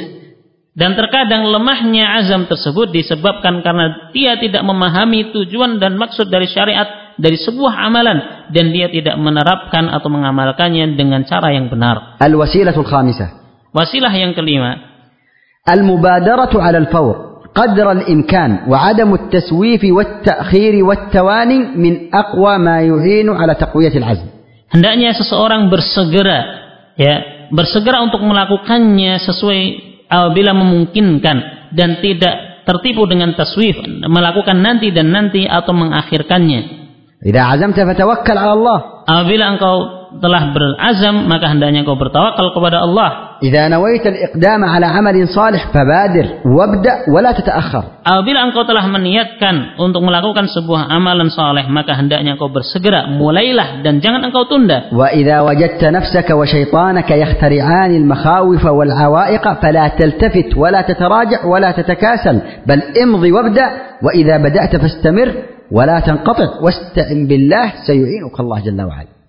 [0.75, 6.98] Dan terkadang lemahnya azam tersebut disebabkan karena dia tidak memahami tujuan dan maksud dari syariat
[7.15, 12.19] dari sebuah amalan dan dia tidak menerapkan atau mengamalkannya dengan cara yang benar.
[12.19, 13.29] Al-wasilatul khamisah.
[13.71, 14.79] Wasilah yang kelima.
[15.65, 17.36] Al-mubadaratu 'ala al-fawr.
[17.55, 24.27] قدر الإمكان وعدم التسويف والتأخير والتواني من أقوى ما يعين على تقوية العزم.
[24.75, 26.39] Hendaknya seseorang bersegera
[26.99, 29.61] ya, bersegera untuk melakukannya sesuai
[30.11, 31.38] apabila memungkinkan
[31.71, 36.78] dan tidak tertipu dengan taswif, melakukan nanti dan nanti atau mengakhirkannya.
[37.26, 38.78] إذا عزمت فتوكل على الله.
[39.08, 43.30] Apabila engkau telah berazam maka hendaknya engkau bertawakal kepada Allah.
[43.40, 50.04] إذا نويت الإقدام على عمل صالح فبادر وابدأ ولا تتأخر apabila engkau telah meniatkan untuk
[50.04, 54.92] melakukan sebuah amalan saleh maka hendaknya engkau bersegera mulailah dan jangan engkau tunda.
[54.92, 62.36] وإذا وجدت نفسك وشيطانك يخترعان المخاوف والعوائق فلا تلتفت ولا تتراجع ولا تتكاسل
[62.68, 63.66] بل امضي وابدأ
[64.04, 65.28] وإذا بدأت فاستمر
[65.72, 69.19] ولا تنقطع واستعن بالله سيعينك الله جل وعلا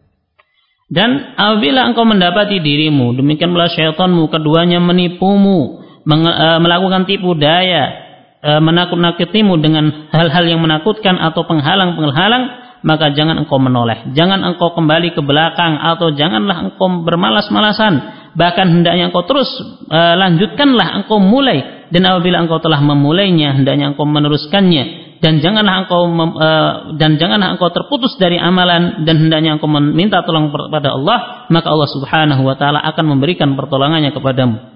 [0.91, 7.95] Dan apabila engkau mendapati dirimu, demikian pula syaitanmu, keduanya menipumu, e, melakukan tipu daya,
[8.43, 12.43] e, menakut-nakutimu dengan hal-hal yang menakutkan atau penghalang-penghalang,
[12.83, 14.11] maka jangan engkau menoleh.
[14.11, 18.19] Jangan engkau kembali ke belakang atau janganlah engkau bermalas-malasan.
[18.35, 19.47] Bahkan hendaknya engkau terus
[19.87, 21.87] e, lanjutkanlah engkau mulai.
[21.87, 27.69] Dan apabila engkau telah memulainya, hendaknya engkau meneruskannya dan janganlah engkau uh, dan janganlah engkau
[27.69, 32.81] terputus dari amalan dan hendaknya engkau meminta tolong kepada Allah maka Allah Subhanahu wa taala
[32.81, 34.71] akan memberikan pertolongannya kepadamu.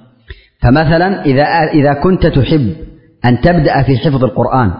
[0.66, 1.44] فمثلا إذا
[1.74, 2.76] إذا كنت تحب
[3.26, 4.72] أن تبدأ في حفظ القرآن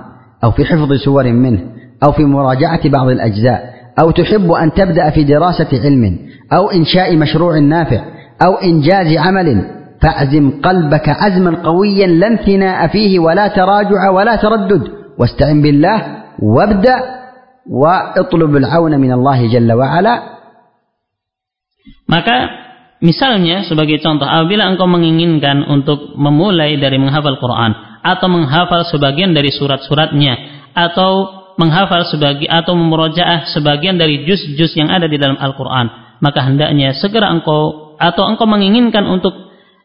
[0.44, 1.60] أو في حفظ سور منه
[2.04, 6.20] أو في بعض الأجزاء أو تحب أن تبدأ في دراسة علم
[6.54, 8.02] أو إنشاء مشروع نافع
[8.46, 9.66] أو إنجاز عمل
[10.02, 15.99] فاعزم قلبك عزما قويا لا انثناء فيه ولا تراجع ولا تردد واستعن بالله
[16.43, 16.97] وابدأ
[17.69, 20.15] واطلب العون من الله جل وعلا
[22.11, 22.37] maka
[22.99, 27.73] misalnya sebagai contoh apabila engkau menginginkan untuk memulai dari menghafal Quran
[28.03, 35.07] atau menghafal sebagian dari surat-suratnya atau menghafal sebagai atau memurojaah sebagian dari juz-juz yang ada
[35.07, 39.33] di dalam Al-Qur'an maka hendaknya segera engkau atau engkau menginginkan untuk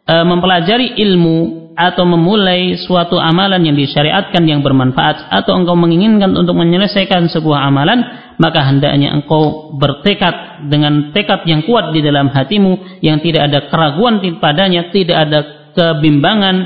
[0.07, 6.59] e, mempelajari ilmu atau memulai suatu amalan yang disyariatkan yang bermanfaat atau engkau menginginkan untuk
[6.59, 8.03] menyelesaikan sebuah amalan
[8.41, 14.18] maka hendaknya engkau bertekad dengan tekad yang kuat di dalam hatimu yang tidak ada keraguan
[14.41, 15.39] padanya tidak ada
[15.77, 16.57] kebimbangan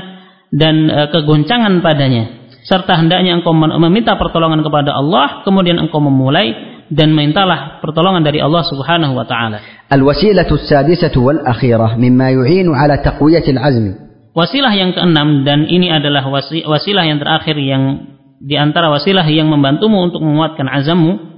[0.49, 7.13] dan e, kegoncangan padanya serta hendaknya engkau meminta pertolongan kepada Allah kemudian engkau memulai dan
[7.17, 9.57] mintalah pertolongan dari Allah Subhanahu wa taala.
[9.89, 14.04] Al-wasilatu as-sadisatu wal akhirah mimma yu'inu ala taqwiyati al-'azmi
[14.35, 18.03] Wasilah yang keenam dan ini adalah wasilah yang terakhir yang
[18.43, 21.33] di antara wasilah yang membantumu untuk menguatkan azammu.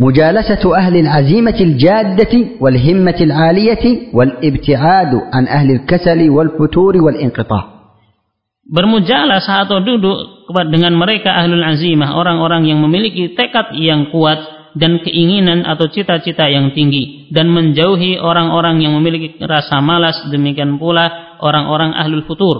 [0.00, 5.44] Mujalasatu ahli al-azimati al-jaddati wal-himmati al-aliyati wal-ibti'adu an
[9.68, 14.40] atau duduk dengan mereka ahlul azimah, orang-orang yang memiliki tekad yang kuat,
[14.78, 20.18] dan keinginan atau cita-cita yang tinggi dan menjauhi orang-orang yang memiliki rasa malas.
[20.28, 22.56] Demikian pula orang-orang ahlul futur.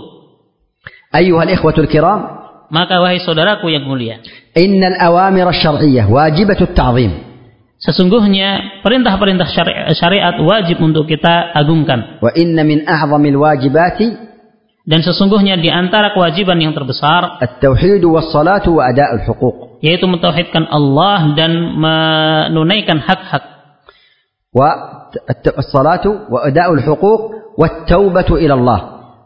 [1.12, 2.42] Ayuhal ikhwatul kiram.
[2.72, 4.24] Maka wahai saudaraku yang mulia
[4.56, 7.12] innal awamir asy-syar'iyyah wajibatut ta'zim.
[7.82, 9.48] sesungguhnya perintah-perintah
[9.92, 12.22] syariat wajib untuk kita agungkan.
[12.22, 14.31] Wa inna min a'zamil wajibati
[14.82, 21.34] dan sesungguhnya di antara kewajiban yang terbesar at-tauhid was-salatu wa ada'ul huquq yaitu mentauhidkan Allah
[21.34, 23.44] dan menunaikan hak-hak.
[24.54, 24.68] Wa
[25.70, 27.20] salatu wa ada'ul huquq
[27.58, 28.80] wa taubatu ila Allah.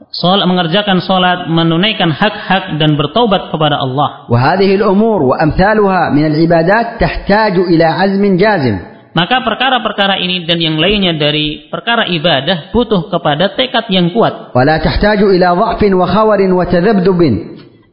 [0.07, 4.28] Salat mengerjakan salat, menunaikan hak-hak dan bertaubat kepada Allah.
[4.32, 11.17] وهذه الأمور وأمثالها من العبادات تحتاج إلى عزم جازم Maka perkara-perkara ini dan yang lainnya
[11.17, 14.53] dari perkara ibadah butuh kepada tekad yang kuat.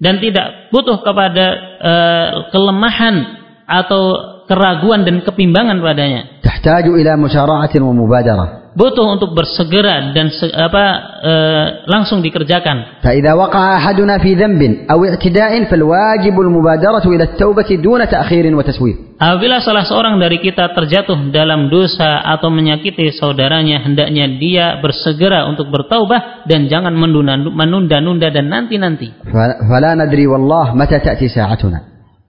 [0.03, 1.45] Dan tidak butuh kepada
[1.79, 3.15] uh, kelemahan
[3.63, 4.03] atau
[4.51, 6.42] keraguan dan kebimbangan padanya.
[6.62, 8.46] تحتاج إلى مسارعة ومبادرة
[8.78, 10.84] Butuh untuk bersegera dan se- apa
[11.18, 13.02] eh, langsung dikerjakan.
[13.02, 19.58] فإذا وقع أحدنا في ذنب أو اعتداء فالواجب المبادرة إلى التوبة دون تأخير وتسويف Apabila
[19.58, 26.46] salah seorang dari kita terjatuh dalam dosa atau menyakiti saudaranya, hendaknya dia bersegera untuk bertaubah
[26.46, 29.10] dan jangan menunda- menunda-nunda dan nanti-nanti.
[29.26, 31.78] ف- فلا ندري والله متى تأتي ساعتنا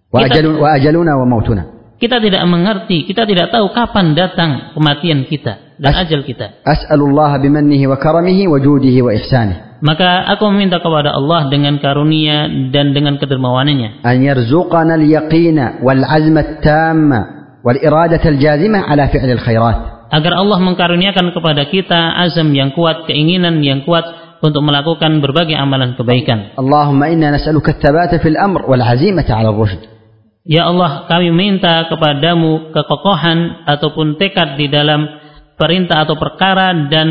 [0.10, 1.64] وأجل وأجلنا وموتنا
[1.95, 6.63] Kita tidak mengerti, kita tidak tahu kapan datang kematian kita dan As ajal kita.
[6.63, 9.83] As'alullah bimannihi wa karamihi wa judihi wa ihsanih.
[9.83, 14.07] Maka aku meminta kepada Allah dengan karunia dan dengan kedermawanannya.
[14.07, 17.21] An yarzuqana al-yaqina wal 'azma tamma
[17.61, 20.09] wal iradata al jazima ala fi'l al-khairat.
[20.15, 24.07] Agar Allah mengkaruniakan kepada kita azam yang kuat, keinginan yang kuat
[24.43, 26.55] untuk melakukan berbagai amalan kebaikan.
[26.55, 29.94] Allahumma inna nas'aluka al-thabata fil amr wal 'azimata 'ala ar-rushd.
[30.45, 35.09] Ya Allah, kami minta kepadamu kekokohan ataupun tekad di dalam
[35.57, 37.09] perintah atau perkara dan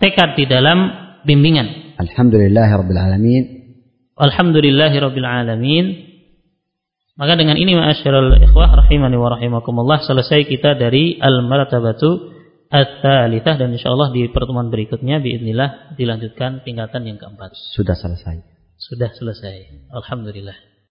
[0.00, 0.88] tekad di dalam
[1.28, 1.96] bimbingan.
[2.00, 3.42] Alhamdulillahirobbilalamin.
[4.16, 5.44] Alhamdulillahirobbilalamin.
[5.44, 5.86] Alamin.
[5.86, 6.08] Alamin.
[7.18, 12.30] Maka dengan ini ma'asyiral ikhwah rahimani wa rahimakumullah selesai kita dari al-maratabatu
[12.70, 17.58] ats-tsalitsah dan insyaallah di pertemuan berikutnya biidznillah dilanjutkan tingkatan yang keempat.
[17.74, 18.38] Sudah selesai.
[18.78, 19.90] Sudah selesai.
[19.90, 20.67] Alhamdulillah.